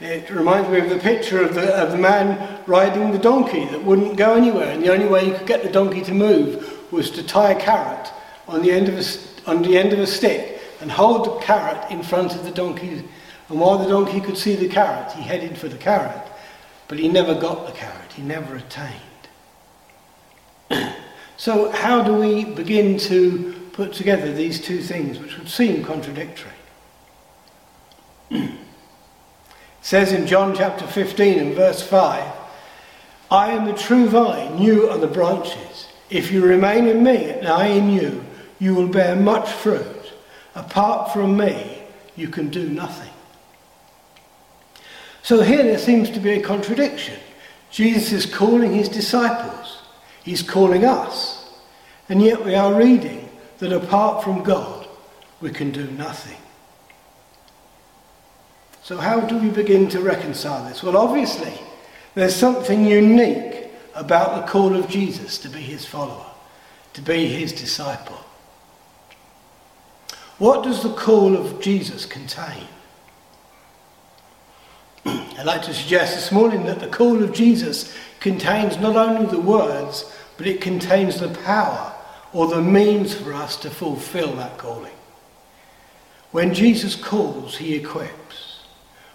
It 0.00 0.28
reminds 0.30 0.68
me 0.68 0.78
of 0.78 0.90
the 0.90 0.98
picture 0.98 1.42
of 1.42 1.54
the, 1.54 1.74
of 1.74 1.90
the 1.90 1.96
man 1.96 2.62
riding 2.66 3.12
the 3.12 3.18
donkey 3.18 3.64
that 3.66 3.82
wouldn't 3.82 4.16
go 4.16 4.34
anywhere, 4.34 4.70
and 4.70 4.82
the 4.82 4.92
only 4.92 5.06
way 5.06 5.26
you 5.26 5.34
could 5.34 5.46
get 5.46 5.62
the 5.62 5.70
donkey 5.70 6.02
to 6.02 6.12
move 6.12 6.92
was 6.92 7.10
to 7.12 7.22
tie 7.22 7.52
a 7.52 7.60
carrot 7.60 8.12
on 8.46 8.62
the 8.62 8.70
end 8.70 8.88
of 8.88 8.98
a, 8.98 9.50
on 9.50 9.62
the 9.62 9.78
end 9.78 9.92
of 9.92 9.98
a 9.98 10.06
stick 10.06 10.60
and 10.80 10.90
hold 10.90 11.24
the 11.24 11.44
carrot 11.44 11.90
in 11.90 12.02
front 12.02 12.34
of 12.34 12.44
the 12.44 12.50
donkey. 12.50 13.04
And 13.48 13.60
while 13.60 13.78
the 13.78 13.88
donkey 13.88 14.20
could 14.20 14.36
see 14.36 14.54
the 14.54 14.68
carrot, 14.68 15.12
he 15.12 15.22
headed 15.22 15.56
for 15.56 15.68
the 15.68 15.78
carrot, 15.78 16.22
but 16.88 16.98
he 16.98 17.08
never 17.08 17.34
got 17.34 17.66
the 17.66 17.72
carrot, 17.72 18.12
he 18.12 18.22
never 18.22 18.56
attained. 18.56 18.92
so, 21.38 21.70
how 21.70 22.02
do 22.02 22.14
we 22.14 22.44
begin 22.44 22.98
to 22.98 23.55
put 23.76 23.92
together 23.92 24.32
these 24.32 24.58
two 24.58 24.80
things, 24.80 25.18
which 25.18 25.36
would 25.36 25.50
seem 25.50 25.84
contradictory? 25.84 26.50
it 28.30 28.50
says 29.82 30.12
in 30.12 30.26
John 30.26 30.56
chapter 30.56 30.86
15 30.86 31.38
and 31.38 31.54
verse 31.54 31.82
5 31.82 32.32
I 33.30 33.50
am 33.50 33.66
the 33.66 33.74
true 33.74 34.08
vine, 34.08 34.62
you 34.62 34.88
are 34.88 34.96
the 34.96 35.06
branches. 35.06 35.88
If 36.08 36.32
you 36.32 36.42
remain 36.44 36.86
in 36.86 37.02
me 37.02 37.30
and 37.30 37.46
I 37.46 37.66
in 37.66 37.90
you, 37.90 38.24
you 38.58 38.74
will 38.74 38.88
bear 38.88 39.14
much 39.14 39.50
fruit. 39.50 40.12
Apart 40.54 41.12
from 41.12 41.36
me, 41.36 41.82
you 42.14 42.28
can 42.28 42.48
do 42.48 42.68
nothing. 42.70 43.12
So 45.22 45.42
here 45.42 45.62
there 45.62 45.78
seems 45.78 46.08
to 46.10 46.20
be 46.20 46.30
a 46.30 46.40
contradiction. 46.40 47.18
Jesus 47.70 48.12
is 48.12 48.32
calling 48.32 48.72
his 48.72 48.88
disciples, 48.88 49.82
he's 50.22 50.40
calling 50.40 50.84
us, 50.84 51.52
and 52.08 52.22
yet 52.22 52.42
we 52.42 52.54
are 52.54 52.72
reading 52.72 53.25
that 53.58 53.72
apart 53.72 54.22
from 54.22 54.42
God, 54.42 54.86
we 55.40 55.50
can 55.50 55.70
do 55.70 55.86
nothing. 55.92 56.38
So, 58.82 58.98
how 58.98 59.20
do 59.20 59.36
we 59.38 59.48
begin 59.48 59.88
to 59.88 60.00
reconcile 60.00 60.64
this? 60.68 60.82
Well, 60.82 60.96
obviously, 60.96 61.52
there's 62.14 62.36
something 62.36 62.84
unique 62.84 63.68
about 63.94 64.40
the 64.40 64.50
call 64.50 64.76
of 64.76 64.88
Jesus 64.88 65.38
to 65.38 65.48
be 65.48 65.60
his 65.60 65.84
follower, 65.84 66.26
to 66.92 67.02
be 67.02 67.26
his 67.26 67.52
disciple. 67.52 68.18
What 70.38 70.62
does 70.62 70.82
the 70.82 70.92
call 70.92 71.34
of 71.34 71.60
Jesus 71.60 72.06
contain? 72.06 72.68
I'd 75.06 75.46
like 75.46 75.62
to 75.62 75.74
suggest 75.74 76.14
this 76.14 76.30
morning 76.30 76.66
that 76.66 76.78
the 76.78 76.88
call 76.88 77.22
of 77.22 77.32
Jesus 77.32 77.92
contains 78.20 78.76
not 78.76 78.96
only 78.96 79.26
the 79.26 79.40
words, 79.40 80.12
but 80.36 80.46
it 80.46 80.60
contains 80.60 81.18
the 81.18 81.28
power 81.28 81.95
or 82.32 82.48
the 82.48 82.62
means 82.62 83.14
for 83.14 83.32
us 83.32 83.56
to 83.56 83.70
fulfill 83.70 84.32
that 84.34 84.58
calling. 84.58 84.92
When 86.32 86.52
Jesus 86.52 86.94
calls, 86.96 87.56
he 87.56 87.74
equips. 87.74 88.64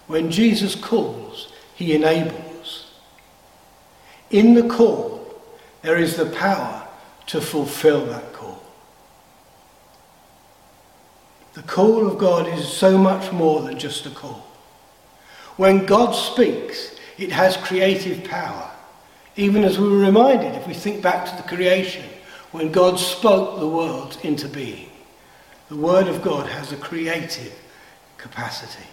When 0.07 0.31
Jesus 0.31 0.75
calls, 0.75 1.51
he 1.75 1.93
enables. 1.93 2.91
In 4.29 4.53
the 4.53 4.67
call, 4.67 5.21
there 5.81 5.97
is 5.97 6.15
the 6.15 6.25
power 6.25 6.87
to 7.27 7.41
fulfill 7.41 8.05
that 8.07 8.33
call. 8.33 8.61
The 11.53 11.63
call 11.63 12.07
of 12.07 12.17
God 12.17 12.47
is 12.47 12.67
so 12.67 12.97
much 12.97 13.31
more 13.31 13.61
than 13.61 13.77
just 13.77 14.05
a 14.05 14.09
call. 14.09 14.47
When 15.57 15.85
God 15.85 16.13
speaks, 16.13 16.95
it 17.17 17.31
has 17.31 17.57
creative 17.57 18.23
power. 18.23 18.71
Even 19.35 19.63
as 19.63 19.77
we 19.77 19.87
were 19.87 19.97
reminded, 19.97 20.55
if 20.55 20.65
we 20.65 20.73
think 20.73 21.01
back 21.01 21.25
to 21.25 21.35
the 21.35 21.47
creation, 21.47 22.05
when 22.51 22.71
God 22.71 22.99
spoke 22.99 23.59
the 23.59 23.67
world 23.67 24.17
into 24.23 24.47
being. 24.47 24.89
The 25.69 25.77
Word 25.77 26.07
of 26.07 26.21
God 26.21 26.47
has 26.47 26.71
a 26.71 26.77
creative 26.77 27.57
capacity. 28.17 28.87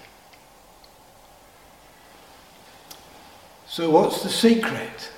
So, 3.67 3.91
what's 3.91 4.23
the 4.23 4.29
secret 4.29 5.11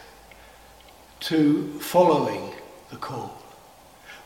to 1.20 1.78
following 1.80 2.52
the 2.90 2.96
call? 2.96 3.40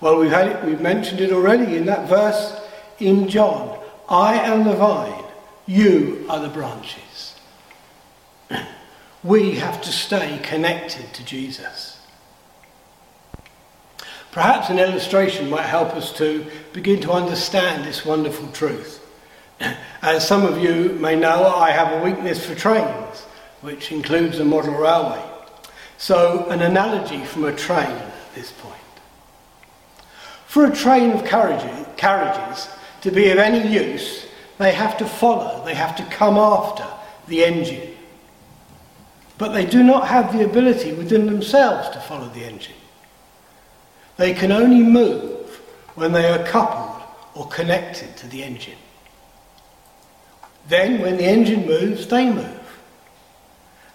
Well, 0.01 0.19
we've, 0.19 0.31
had 0.31 0.49
it, 0.49 0.65
we've 0.65 0.81
mentioned 0.81 1.21
it 1.21 1.33
already 1.33 1.77
in 1.77 1.87
that 1.87 2.09
verse 2.09 2.61
in 2.99 3.29
John 3.29 3.79
I 4.09 4.35
am 4.35 4.65
the 4.65 4.75
vine, 4.75 5.25
you 5.67 6.27
are 6.29 6.41
the 6.41 6.49
branches. 6.49 7.37
we 9.25 9.53
have 9.53 9.81
to 9.83 9.91
stay 9.91 10.39
connected 10.43 11.13
to 11.15 11.25
Jesus. 11.25 11.94
Perhaps 14.35 14.69
an 14.69 14.81
illustration 14.81 15.49
might 15.49 15.63
help 15.63 15.95
us 15.95 16.13
to 16.15 16.45
begin 16.73 17.01
to 17.03 17.13
understand 17.13 17.85
this 17.85 18.05
wonderful 18.05 18.49
truth. 18.49 19.01
As 20.03 20.27
some 20.27 20.45
of 20.45 20.59
you 20.59 20.99
may 21.01 21.15
know, 21.15 21.47
I 21.55 21.71
have 21.71 21.93
a 21.93 22.05
weakness 22.05 22.45
for 22.45 22.57
trains, 22.57 23.21
which 23.61 23.93
includes 23.93 24.41
a 24.41 24.45
model 24.45 24.75
railway. 24.75 25.23
So, 25.99 26.49
an 26.49 26.63
analogy 26.63 27.25
from 27.25 27.45
a 27.45 27.55
train 27.55 27.87
at 27.87 28.35
this 28.35 28.51
point. 28.51 28.75
For 30.49 30.67
a 30.67 30.75
train 30.75 31.13
of 31.13 31.25
carriages 31.25 32.69
to 33.03 33.13
be 33.13 33.31
of 33.31 33.39
any 33.39 33.73
use, 33.73 34.27
they 34.59 34.73
have 34.73 34.99
to 34.99 35.07
follow, 35.07 35.65
they 35.65 35.77
have 35.77 35.95
to 35.95 36.05
come 36.07 36.39
after 36.39 36.87
the 37.29 37.45
engine. 37.45 37.95
But 39.39 39.53
they 39.53 39.65
do 39.65 39.85
not 39.85 40.09
have 40.09 40.37
the 40.37 40.45
ability 40.45 40.93
within 40.93 41.27
themselves 41.27 41.89
to 41.91 42.01
follow 42.01 42.29
the 42.31 42.45
engine. 42.45 42.75
They 44.17 44.33
can 44.33 44.53
only 44.53 44.83
move 44.83 45.61
when 45.95 46.13
they 46.13 46.29
are 46.29 46.45
coupled 46.47 47.03
or 47.35 47.49
connected 47.49 48.17
to 48.19 48.29
the 48.29 48.43
engine. 48.43 48.79
Then, 50.69 51.01
when 51.01 51.17
the 51.17 51.25
engine 51.25 51.67
moves, 51.67 52.07
they 52.07 52.31
move. 52.31 52.61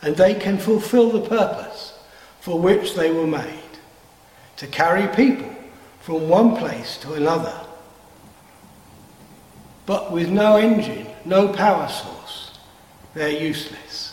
And 0.01 0.15
they 0.15 0.33
can 0.33 0.57
fulfill 0.57 1.09
the 1.09 1.27
purpose 1.27 1.99
for 2.41 2.59
which 2.59 2.95
they 2.95 3.11
were 3.11 3.27
made 3.27 3.63
to 4.57 4.67
carry 4.67 5.07
people 5.15 5.49
from 6.01 6.29
one 6.29 6.55
place 6.55 6.97
to 6.97 7.13
another. 7.13 7.55
But 9.85 10.11
with 10.11 10.29
no 10.29 10.57
engine, 10.57 11.07
no 11.25 11.47
power 11.49 11.87
source, 11.87 12.57
they're 13.13 13.29
useless. 13.29 14.08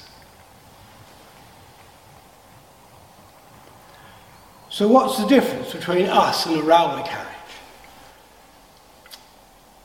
So, 4.77 4.87
what's 4.87 5.17
the 5.17 5.27
difference 5.27 5.73
between 5.73 6.05
us 6.05 6.45
and 6.45 6.59
a 6.59 6.63
railway 6.63 7.03
carriage? 7.03 7.33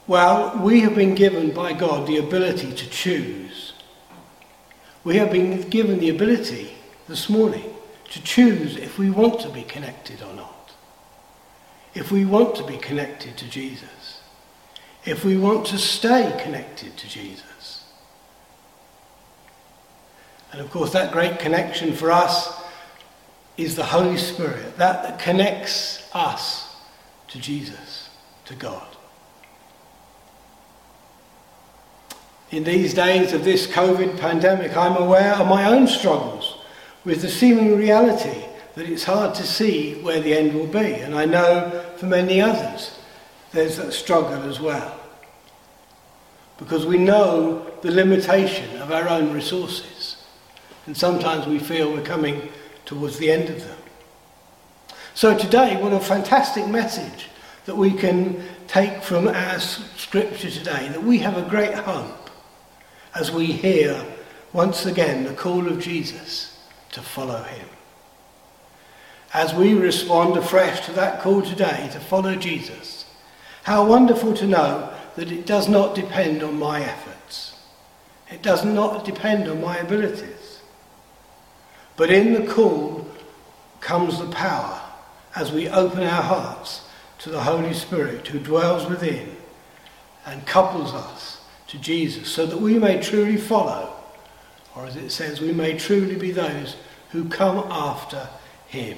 Well, 0.05 0.59
we 0.61 0.81
have 0.81 0.95
been 0.95 1.15
given 1.15 1.51
by 1.51 1.71
God 1.71 2.05
the 2.05 2.17
ability 2.17 2.73
to 2.73 2.89
choose. 2.89 3.71
We 5.05 5.15
have 5.15 5.31
been 5.31 5.61
given 5.69 5.99
the 5.99 6.09
ability 6.09 6.73
this 7.07 7.29
morning 7.29 7.73
to 8.09 8.21
choose 8.21 8.75
if 8.75 8.99
we 8.99 9.09
want 9.09 9.39
to 9.39 9.49
be 9.49 9.61
connected 9.61 10.21
or 10.21 10.33
not. 10.33 10.73
If 11.93 12.11
we 12.11 12.25
want 12.25 12.55
to 12.55 12.65
be 12.65 12.75
connected 12.75 13.37
to 13.37 13.49
Jesus. 13.49 14.19
If 15.05 15.23
we 15.23 15.37
want 15.37 15.67
to 15.67 15.77
stay 15.77 16.37
connected 16.43 16.97
to 16.97 17.07
Jesus. 17.07 17.85
And 20.51 20.59
of 20.59 20.69
course, 20.69 20.91
that 20.91 21.13
great 21.13 21.39
connection 21.39 21.93
for 21.93 22.11
us 22.11 22.60
is 23.57 23.75
the 23.75 23.85
Holy 23.85 24.17
Spirit, 24.17 24.77
that, 24.77 25.19
connects 25.19 26.09
us 26.13 26.75
to 27.27 27.39
Jesus, 27.39 28.09
to 28.45 28.55
God. 28.55 28.87
In 32.51 32.63
these 32.63 32.93
days 32.93 33.31
of 33.31 33.45
this 33.45 33.67
COVID 33.67 34.19
pandemic, 34.19 34.75
I'm 34.75 34.97
aware 34.97 35.33
of 35.35 35.47
my 35.47 35.65
own 35.65 35.87
struggles 35.87 36.57
with 37.05 37.21
the 37.21 37.29
seeming 37.29 37.77
reality 37.77 38.43
that 38.75 38.89
it's 38.89 39.03
hard 39.03 39.35
to 39.35 39.43
see 39.43 39.95
where 40.01 40.21
the 40.21 40.33
end 40.33 40.53
will 40.53 40.67
be. 40.67 40.93
And 40.95 41.15
I 41.15 41.25
know 41.25 41.85
for 41.97 42.05
many 42.07 42.41
others 42.41 42.99
there's 43.51 43.77
that 43.77 43.93
struggle 43.93 44.43
as 44.49 44.59
well. 44.59 44.97
Because 46.57 46.85
we 46.85 46.97
know 46.97 47.65
the 47.81 47.91
limitation 47.91 48.77
of 48.81 48.91
our 48.91 49.09
own 49.09 49.33
resources. 49.33 50.17
And 50.85 50.95
sometimes 50.95 51.47
we 51.47 51.59
feel 51.59 51.91
we're 51.91 52.01
coming 52.01 52.49
towards 52.85 53.17
the 53.17 53.31
end 53.31 53.49
of 53.49 53.59
them. 53.65 53.77
So 55.13 55.37
today, 55.37 55.81
what 55.81 55.93
a 55.93 55.99
fantastic 55.99 56.67
message 56.67 57.27
that 57.65 57.75
we 57.75 57.91
can 57.91 58.43
take 58.67 59.03
from 59.03 59.27
our 59.27 59.59
scripture 59.59 60.49
today, 60.49 60.87
that 60.89 61.03
we 61.03 61.19
have 61.19 61.37
a 61.37 61.49
great 61.49 61.73
hope 61.73 62.29
as 63.13 63.31
we 63.31 63.47
hear 63.47 64.03
once 64.53 64.85
again 64.85 65.25
the 65.25 65.33
call 65.33 65.67
of 65.67 65.79
Jesus 65.79 66.59
to 66.91 67.01
follow 67.01 67.43
him. 67.43 67.67
As 69.33 69.53
we 69.53 69.73
respond 69.73 70.35
afresh 70.37 70.85
to 70.85 70.93
that 70.93 71.21
call 71.21 71.41
today 71.41 71.89
to 71.93 71.99
follow 71.99 72.35
Jesus, 72.35 73.05
how 73.63 73.85
wonderful 73.85 74.33
to 74.35 74.47
know 74.47 74.93
that 75.15 75.31
it 75.31 75.45
does 75.45 75.69
not 75.69 75.95
depend 75.95 76.43
on 76.43 76.57
my 76.57 76.81
efforts. 76.81 77.59
It 78.29 78.41
does 78.41 78.65
not 78.65 79.05
depend 79.05 79.47
on 79.47 79.61
my 79.61 79.77
abilities. 79.77 80.40
But 82.01 82.09
in 82.09 82.33
the 82.33 82.51
call 82.51 83.05
comes 83.79 84.17
the 84.17 84.25
power 84.25 84.81
as 85.35 85.51
we 85.51 85.69
open 85.69 86.01
our 86.01 86.23
hearts 86.23 86.87
to 87.19 87.29
the 87.29 87.43
Holy 87.43 87.75
Spirit 87.75 88.27
who 88.27 88.39
dwells 88.39 88.89
within 88.89 89.37
and 90.25 90.43
couples 90.47 90.95
us 90.95 91.41
to 91.67 91.77
Jesus 91.77 92.27
so 92.27 92.47
that 92.47 92.59
we 92.59 92.79
may 92.79 92.99
truly 92.99 93.37
follow, 93.37 93.93
or 94.75 94.87
as 94.87 94.95
it 94.95 95.11
says, 95.11 95.41
we 95.41 95.51
may 95.51 95.77
truly 95.77 96.15
be 96.15 96.31
those 96.31 96.75
who 97.11 97.29
come 97.29 97.59
after 97.71 98.29
him. 98.65 98.97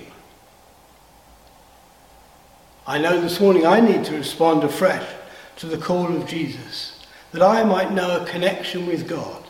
I 2.88 3.00
know 3.00 3.20
this 3.20 3.42
morning 3.42 3.66
I 3.66 3.82
need 3.82 4.06
to 4.06 4.16
respond 4.16 4.64
afresh 4.64 5.14
to 5.58 5.66
the 5.66 5.78
call 5.78 6.16
of 6.16 6.26
Jesus, 6.26 7.06
that 7.34 7.42
I 7.42 7.66
might 7.66 7.92
know 7.92 8.22
a 8.22 8.26
connection 8.26 8.88
with 8.88 9.10
God, 9.10 9.44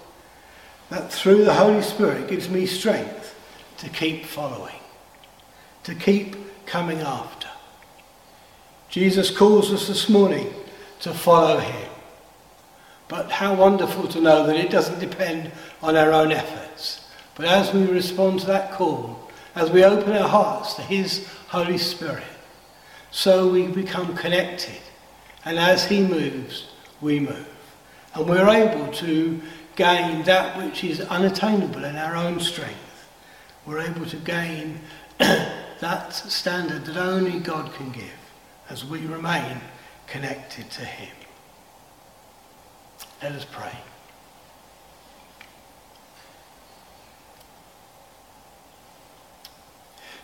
that 0.90 1.14
through 1.14 1.46
the 1.46 1.54
Holy 1.54 1.84
Spirit 1.84 2.28
gives 2.28 2.50
me 2.50 2.66
strength 2.66 3.23
to 3.84 3.90
keep 3.90 4.24
following, 4.26 4.80
to 5.84 5.94
keep 5.94 6.38
coming 6.66 7.02
after. 7.02 7.50
Jesus 8.90 9.30
calls 9.30 9.74
us 9.74 9.90
this 9.90 10.08
morning 10.08 10.54
to 11.02 11.14
follow 11.14 11.58
him. 11.58 11.90
But 13.10 13.30
how 13.30 13.54
wonderful 13.56 14.08
to 14.08 14.22
know 14.22 14.48
that 14.48 14.56
it 14.56 14.72
doesn't 14.72 15.00
depend 15.00 15.52
on 15.82 15.98
our 15.98 16.14
own 16.14 16.32
efforts. 16.32 17.06
But 17.36 17.46
as 17.48 17.74
we 17.74 17.84
respond 17.84 18.40
to 18.42 18.48
that 18.48 18.72
call, 18.72 19.30
as 19.54 19.70
we 19.70 19.84
open 19.84 20.14
our 20.14 20.30
hearts 20.30 20.76
to 20.76 20.82
his 20.82 21.28
Holy 21.50 21.78
Spirit, 21.78 22.24
so 23.12 23.50
we 23.50 23.68
become 23.68 24.16
connected. 24.16 24.80
And 25.44 25.60
as 25.60 25.86
he 25.86 26.02
moves, 26.02 26.70
we 27.02 27.20
move. 27.20 27.50
And 28.16 28.30
we're 28.30 28.48
able 28.48 28.94
to 28.94 29.42
gain 29.76 30.24
that 30.24 30.58
which 30.58 30.86
is 30.86 31.02
unattainable 31.02 31.84
in 31.84 31.98
our 31.98 32.16
own 32.16 32.40
strength 32.40 32.80
we're 33.66 33.80
able 33.80 34.06
to 34.06 34.18
gain 34.18 34.80
that 35.18 36.14
standard 36.14 36.86
that 36.86 36.98
only 36.98 37.40
God 37.40 37.74
can 37.74 37.92
give 37.92 38.12
as 38.70 38.86
we 38.86 39.00
remain 39.06 39.58
connected 40.08 40.70
to 40.72 40.86
Him. 40.86 41.16
Let 43.22 43.34
us 43.34 43.46
pray. 43.52 43.78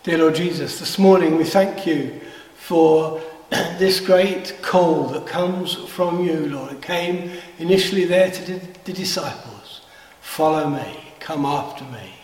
Dear 0.03 0.19
Lord 0.19 0.35
Jesus, 0.35 0.79
this 0.79 0.97
morning 0.97 1.35
we 1.35 1.43
thank 1.43 1.85
you 1.85 2.19
for 2.55 3.21
this 3.49 3.99
great 3.99 4.57
call 4.61 5.07
that 5.07 5.27
comes 5.27 5.75
from 5.75 6.23
you, 6.25 6.47
Lord. 6.47 6.73
It 6.73 6.81
came 6.81 7.31
initially 7.57 8.05
there 8.05 8.31
to 8.31 8.59
the 8.85 8.93
disciples 8.93 9.49
follow 10.39 10.69
me, 10.69 10.97
come 11.19 11.45
after 11.45 11.83
me. 11.85 12.18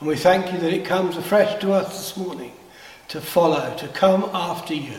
And 0.00 0.08
we 0.08 0.16
thank 0.16 0.50
you 0.50 0.58
that 0.58 0.72
it 0.72 0.86
comes 0.86 1.18
afresh 1.18 1.60
to 1.60 1.74
us 1.74 1.88
this 1.92 2.16
morning 2.16 2.52
to 3.08 3.20
follow, 3.20 3.76
to 3.76 3.88
come 3.88 4.24
after 4.32 4.74
you. 4.74 4.98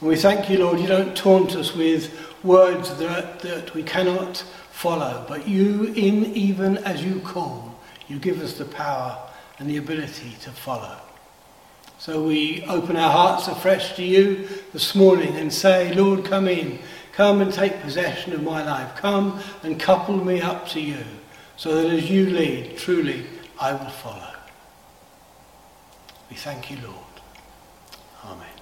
And 0.00 0.08
we 0.08 0.16
thank 0.16 0.50
you, 0.50 0.58
Lord, 0.58 0.78
you 0.78 0.86
don't 0.86 1.16
taunt 1.16 1.56
us 1.56 1.74
with 1.74 2.14
words 2.44 2.94
that, 2.98 3.40
that 3.40 3.72
we 3.72 3.84
cannot 3.84 4.44
follow, 4.70 5.24
but 5.28 5.48
you, 5.48 5.84
in 5.94 6.26
even 6.34 6.76
as 6.78 7.02
you 7.02 7.20
call, 7.20 7.74
you 8.06 8.18
give 8.18 8.42
us 8.42 8.54
the 8.54 8.66
power 8.66 9.16
and 9.58 9.70
the 9.70 9.78
ability 9.78 10.36
to 10.42 10.50
follow. 10.50 10.98
So 11.98 12.22
we 12.24 12.64
open 12.64 12.96
our 12.96 13.12
hearts 13.12 13.48
afresh 13.48 13.96
to 13.96 14.02
you 14.02 14.46
this 14.74 14.94
morning 14.94 15.36
and 15.36 15.50
say, 15.50 15.94
Lord, 15.94 16.24
come 16.26 16.48
in. 16.48 16.80
Come 17.12 17.40
and 17.40 17.52
take 17.52 17.80
possession 17.80 18.32
of 18.32 18.42
my 18.42 18.64
life. 18.64 18.96
Come 18.96 19.40
and 19.62 19.78
couple 19.78 20.16
me 20.16 20.40
up 20.40 20.66
to 20.70 20.80
you 20.80 21.04
so 21.56 21.74
that 21.74 21.92
as 21.92 22.10
you 22.10 22.30
lead, 22.30 22.76
truly, 22.76 23.24
I 23.60 23.72
will 23.72 23.90
follow. 23.90 24.34
We 26.30 26.36
thank 26.36 26.70
you, 26.70 26.78
Lord. 26.78 26.96
Amen. 28.24 28.61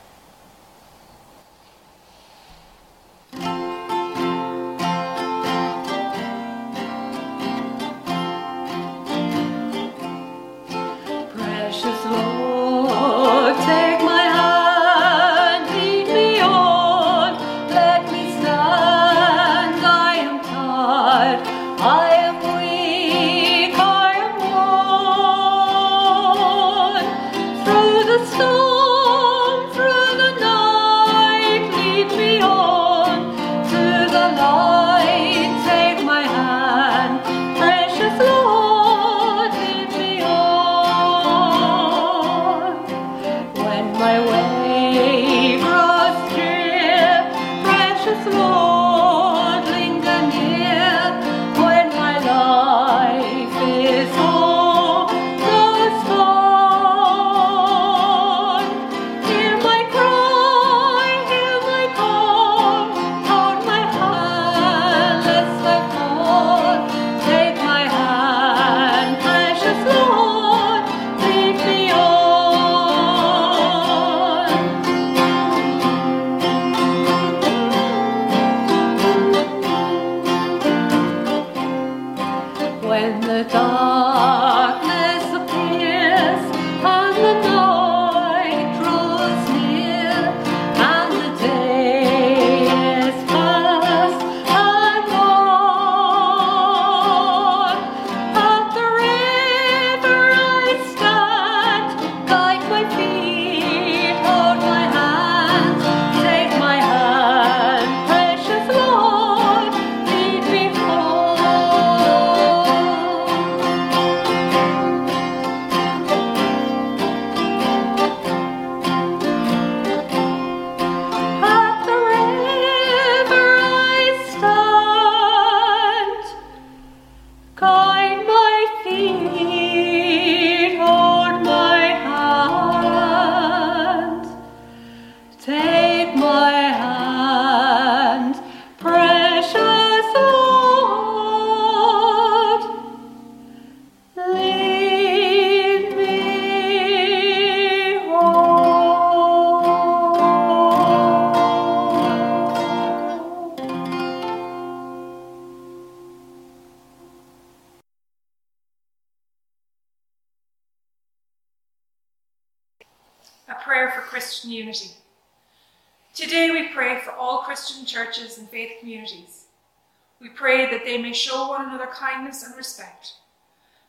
Kindness 172.30 172.46
and 172.46 172.56
respect, 172.56 173.14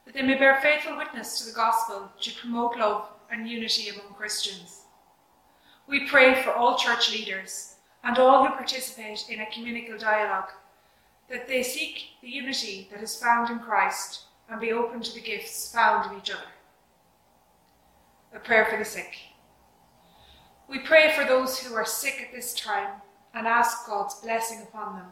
that 0.04 0.16
they 0.16 0.22
may 0.24 0.36
bear 0.36 0.60
faithful 0.62 0.98
witness 0.98 1.38
to 1.38 1.46
the 1.46 1.56
gospel 1.56 2.10
to 2.20 2.40
promote 2.40 2.76
love 2.76 3.08
and 3.32 3.48
unity 3.48 3.90
among 3.90 4.16
Christians. 4.16 4.82
We 5.88 6.08
pray 6.08 6.42
for 6.42 6.52
all 6.52 6.76
church 6.76 7.12
leaders 7.12 7.76
and 8.04 8.18
all 8.18 8.44
who 8.44 8.56
participate 8.56 9.26
in 9.30 9.46
communal 9.54 10.00
dialogue, 10.00 10.50
that 11.30 11.48
they 11.48 11.62
seek 11.62 12.18
the 12.22 12.30
unity 12.30 12.90
that 12.92 13.04
is 13.04 13.16
found 13.16 13.52
in 13.52 13.60
Christ 13.60 14.24
and 14.50 14.60
be 14.60 14.72
open 14.72 15.02
to 15.02 15.14
the 15.14 15.22
gifts 15.22 15.72
found 15.72 16.12
in 16.12 16.18
each 16.18 16.32
other. 16.32 16.52
A 18.34 18.40
prayer 18.40 18.66
for 18.66 18.78
the 18.78 18.86
sick. 18.86 19.18
We 20.68 20.80
pray 20.80 21.14
for 21.16 21.26
those 21.26 21.60
who 21.60 21.76
are 21.76 21.86
sick 21.86 22.20
at 22.22 22.34
this 22.34 22.56
time 22.56 23.02
and 23.36 23.46
ask 23.46 23.86
God's 23.86 24.16
blessing 24.16 24.64
upon 24.64 24.96
them, 24.96 25.08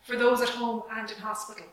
for 0.00 0.16
those 0.16 0.40
at 0.40 0.48
home 0.48 0.82
and 0.96 1.10
in 1.10 1.18
hospital. 1.18 1.66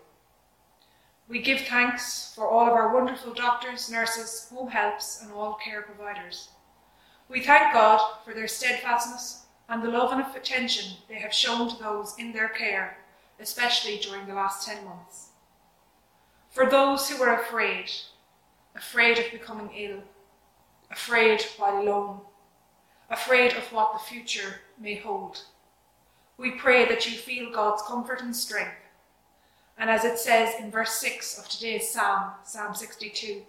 We 1.29 1.43
give 1.43 1.61
thanks 1.61 2.33
for 2.35 2.47
all 2.49 2.65
of 2.65 2.73
our 2.73 2.91
wonderful 2.91 3.35
doctors, 3.35 3.91
nurses, 3.91 4.49
home 4.51 4.69
helps, 4.69 5.21
and 5.21 5.31
all 5.31 5.53
care 5.63 5.83
providers. 5.83 6.49
We 7.29 7.43
thank 7.43 7.71
God 7.71 8.01
for 8.25 8.33
their 8.33 8.47
steadfastness 8.47 9.43
and 9.69 9.83
the 9.83 9.89
love 9.89 10.11
and 10.11 10.25
attention 10.35 10.97
they 11.07 11.19
have 11.19 11.31
shown 11.31 11.69
to 11.69 11.77
those 11.77 12.15
in 12.17 12.33
their 12.33 12.49
care, 12.49 12.97
especially 13.39 13.99
during 13.99 14.25
the 14.25 14.33
last 14.33 14.67
10 14.67 14.83
months. 14.83 15.27
For 16.49 16.67
those 16.67 17.07
who 17.07 17.21
are 17.21 17.39
afraid, 17.39 17.91
afraid 18.75 19.19
of 19.19 19.31
becoming 19.31 19.69
ill, 19.77 20.01
afraid 20.89 21.43
while 21.59 21.79
alone, 21.79 22.21
afraid 23.11 23.53
of 23.53 23.71
what 23.71 23.93
the 23.93 23.99
future 23.99 24.61
may 24.79 24.95
hold. 24.95 25.43
We 26.37 26.51
pray 26.51 26.85
that 26.85 27.05
you 27.05 27.15
feel 27.15 27.51
God's 27.51 27.83
comfort 27.83 28.21
and 28.21 28.35
strength. 28.35 28.78
And 29.79 29.89
as 29.89 30.03
it 30.03 30.19
says 30.19 30.59
in 30.59 30.69
verse 30.69 30.91
6 30.95 31.39
of 31.39 31.47
today's 31.47 31.89
psalm, 31.89 32.31
Psalm 32.43 32.75
62, 32.75 33.43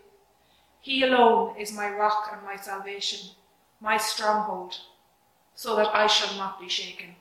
He 0.81 1.03
alone 1.03 1.57
is 1.59 1.73
my 1.73 1.91
rock 1.91 2.31
and 2.33 2.41
my 2.45 2.55
salvation, 2.55 3.31
my 3.81 3.97
stronghold, 3.97 4.77
so 5.57 5.75
that 5.75 5.93
I 5.93 6.07
shall 6.07 6.39
not 6.39 6.61
be 6.61 6.69
shaken. 6.69 7.17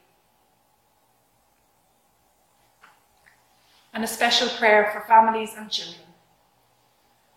And 3.92 4.04
a 4.04 4.08
special 4.08 4.48
prayer 4.48 4.92
for 4.94 5.02
families 5.02 5.56
and 5.58 5.72
children. 5.72 6.06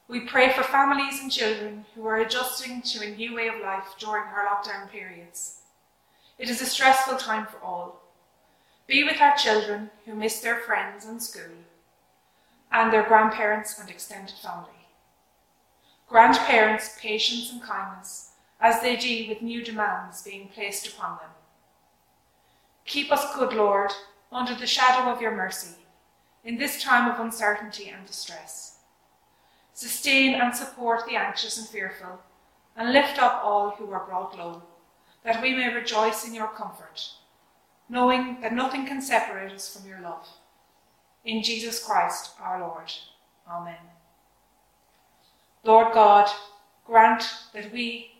We 0.08 0.20
pray 0.20 0.52
for 0.52 0.62
families 0.62 1.22
and 1.22 1.32
children 1.32 1.86
who 1.94 2.04
are 2.06 2.20
adjusting 2.20 2.82
to 2.82 3.02
a 3.02 3.16
new 3.16 3.34
way 3.34 3.48
of 3.48 3.62
life 3.62 3.94
during 3.98 4.24
our 4.24 4.46
lockdown 4.46 4.90
periods. 4.90 5.60
It 6.38 6.50
is 6.50 6.60
a 6.60 6.66
stressful 6.66 7.16
time 7.16 7.46
for 7.46 7.64
all. 7.64 8.01
Be 8.86 9.04
with 9.04 9.20
our 9.20 9.36
children 9.36 9.90
who 10.04 10.14
miss 10.14 10.40
their 10.40 10.56
friends 10.56 11.06
and 11.06 11.22
school, 11.22 11.64
and 12.70 12.92
their 12.92 13.02
grandparents 13.02 13.78
and 13.78 13.88
extended 13.88 14.34
family. 14.42 14.88
Grant 16.08 16.38
parents 16.38 16.98
patience 17.00 17.50
and 17.52 17.62
kindness 17.62 18.32
as 18.60 18.80
they 18.80 18.96
deal 18.96 19.28
with 19.28 19.42
new 19.42 19.62
demands 19.62 20.22
being 20.22 20.48
placed 20.48 20.86
upon 20.88 21.18
them. 21.18 21.30
Keep 22.84 23.12
us, 23.12 23.34
good 23.36 23.52
Lord, 23.52 23.90
under 24.30 24.54
the 24.54 24.66
shadow 24.66 25.10
of 25.10 25.20
your 25.20 25.34
mercy 25.34 25.76
in 26.44 26.58
this 26.58 26.82
time 26.82 27.10
of 27.10 27.20
uncertainty 27.20 27.88
and 27.88 28.06
distress. 28.06 28.78
Sustain 29.72 30.34
and 30.34 30.54
support 30.54 31.06
the 31.06 31.16
anxious 31.16 31.56
and 31.58 31.68
fearful, 31.68 32.20
and 32.76 32.92
lift 32.92 33.18
up 33.22 33.40
all 33.44 33.70
who 33.70 33.90
are 33.92 34.04
brought 34.06 34.36
low, 34.36 34.62
that 35.24 35.40
we 35.40 35.54
may 35.54 35.72
rejoice 35.72 36.26
in 36.26 36.34
your 36.34 36.48
comfort, 36.48 37.12
knowing 37.92 38.38
that 38.40 38.54
nothing 38.54 38.86
can 38.86 39.02
separate 39.02 39.52
us 39.52 39.76
from 39.76 39.86
your 39.86 40.00
love. 40.00 40.26
In 41.26 41.42
Jesus 41.42 41.84
Christ 41.84 42.30
our 42.40 42.58
Lord. 42.58 42.90
Amen. 43.46 43.84
Lord 45.62 45.92
God, 45.92 46.30
grant 46.86 47.22
that 47.52 47.70
we 47.70 48.12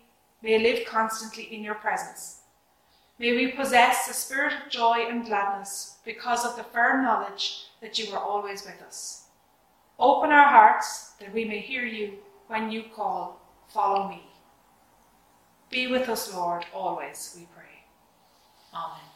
may 0.43 0.59
live 0.59 0.85
constantly 0.85 1.51
in 1.51 1.63
your 1.63 1.73
presence. 1.73 2.41
May 3.17 3.31
we 3.35 3.47
possess 3.47 4.07
a 4.07 4.13
spirit 4.13 4.53
of 4.53 4.71
joy 4.71 5.07
and 5.09 5.25
gladness 5.25 5.97
because 6.05 6.45
of 6.45 6.55
the 6.55 6.63
firm 6.63 7.03
knowledge 7.03 7.65
that 7.81 7.97
you 7.97 8.13
are 8.13 8.23
always 8.23 8.63
with 8.63 8.79
us. 8.85 9.25
Open 9.97 10.29
our 10.29 10.49
hearts 10.49 11.13
that 11.19 11.33
we 11.33 11.45
may 11.45 11.59
hear 11.59 11.83
you 11.83 12.13
when 12.47 12.69
you 12.71 12.83
call, 12.95 13.39
Follow 13.69 14.07
me. 14.07 14.21
Be 15.71 15.87
with 15.87 16.07
us, 16.07 16.31
Lord, 16.31 16.63
always, 16.75 17.35
we 17.35 17.47
pray. 17.55 17.85
Amen. 18.71 19.12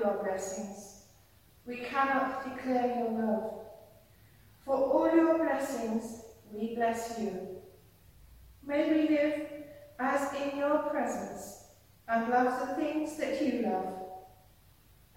Your 0.00 0.22
blessings. 0.24 1.04
We 1.66 1.76
cannot 1.76 2.44
declare 2.44 2.96
your 2.98 3.10
love. 3.10 3.54
For 4.64 4.74
all 4.74 5.14
your 5.14 5.38
blessings, 5.38 6.22
we 6.52 6.74
bless 6.74 7.18
you. 7.18 7.60
May 8.66 8.90
we 8.92 9.08
live 9.08 9.42
as 9.98 10.32
in 10.34 10.58
your 10.58 10.78
presence 10.78 11.64
and 12.08 12.30
love 12.30 12.68
the 12.68 12.74
things 12.74 13.16
that 13.16 13.40
you 13.40 13.62
love 13.62 13.94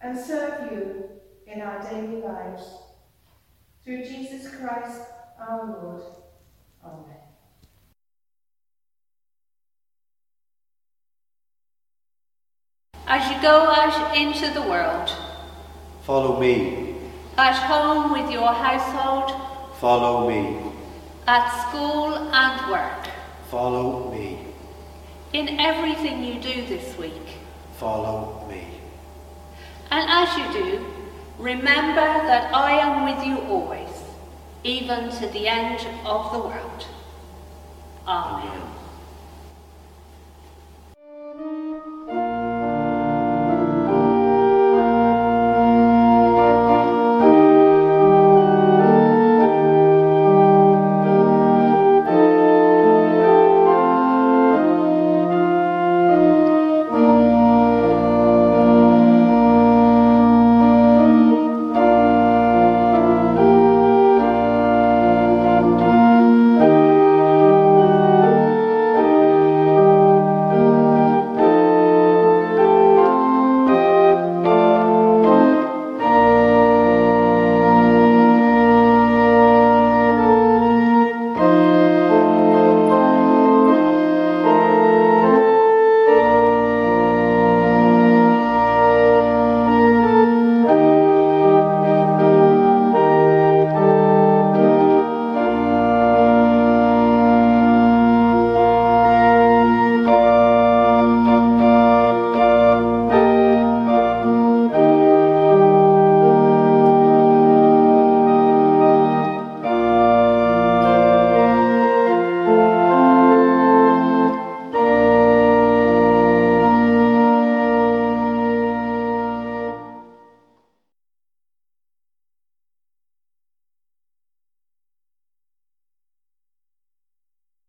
and 0.01 0.19
serve 0.19 0.71
you 0.71 1.09
in 1.47 1.61
our 1.61 1.81
daily 1.89 2.21
lives. 2.21 2.63
Through 3.83 4.05
Jesus 4.05 4.53
Christ 4.55 5.01
our 5.39 5.65
Lord. 5.65 6.03
Amen. 6.85 7.22
As 13.07 13.29
you 13.29 13.41
go 13.41 13.67
out 13.69 14.15
into 14.15 14.49
the 14.53 14.61
world, 14.61 15.11
Follow 16.03 16.39
me. 16.39 16.95
at 17.37 17.53
home 17.55 18.11
with 18.13 18.31
your 18.31 18.51
household, 18.53 19.31
Follow 19.79 20.29
me. 20.29 20.71
at 21.27 21.49
school 21.67 22.15
and 22.15 22.71
work, 22.71 23.07
Follow 23.49 24.11
me. 24.11 24.39
in 25.33 25.59
everything 25.59 26.23
you 26.23 26.35
do 26.39 26.65
this 26.65 26.97
week. 26.97 27.27
Follow 27.77 28.45
me. 28.49 28.65
And 29.91 30.09
as 30.09 30.37
you 30.37 30.63
do, 30.63 30.85
remember 31.37 31.95
that 32.29 32.53
I 32.53 32.71
am 32.79 33.03
with 33.03 33.25
you 33.25 33.37
always, 33.49 33.89
even 34.63 35.09
to 35.11 35.27
the 35.27 35.47
end 35.47 35.85
of 36.05 36.31
the 36.31 36.39
world. 36.39 36.85
Amen. 38.07 38.47
Amen. 38.47 38.61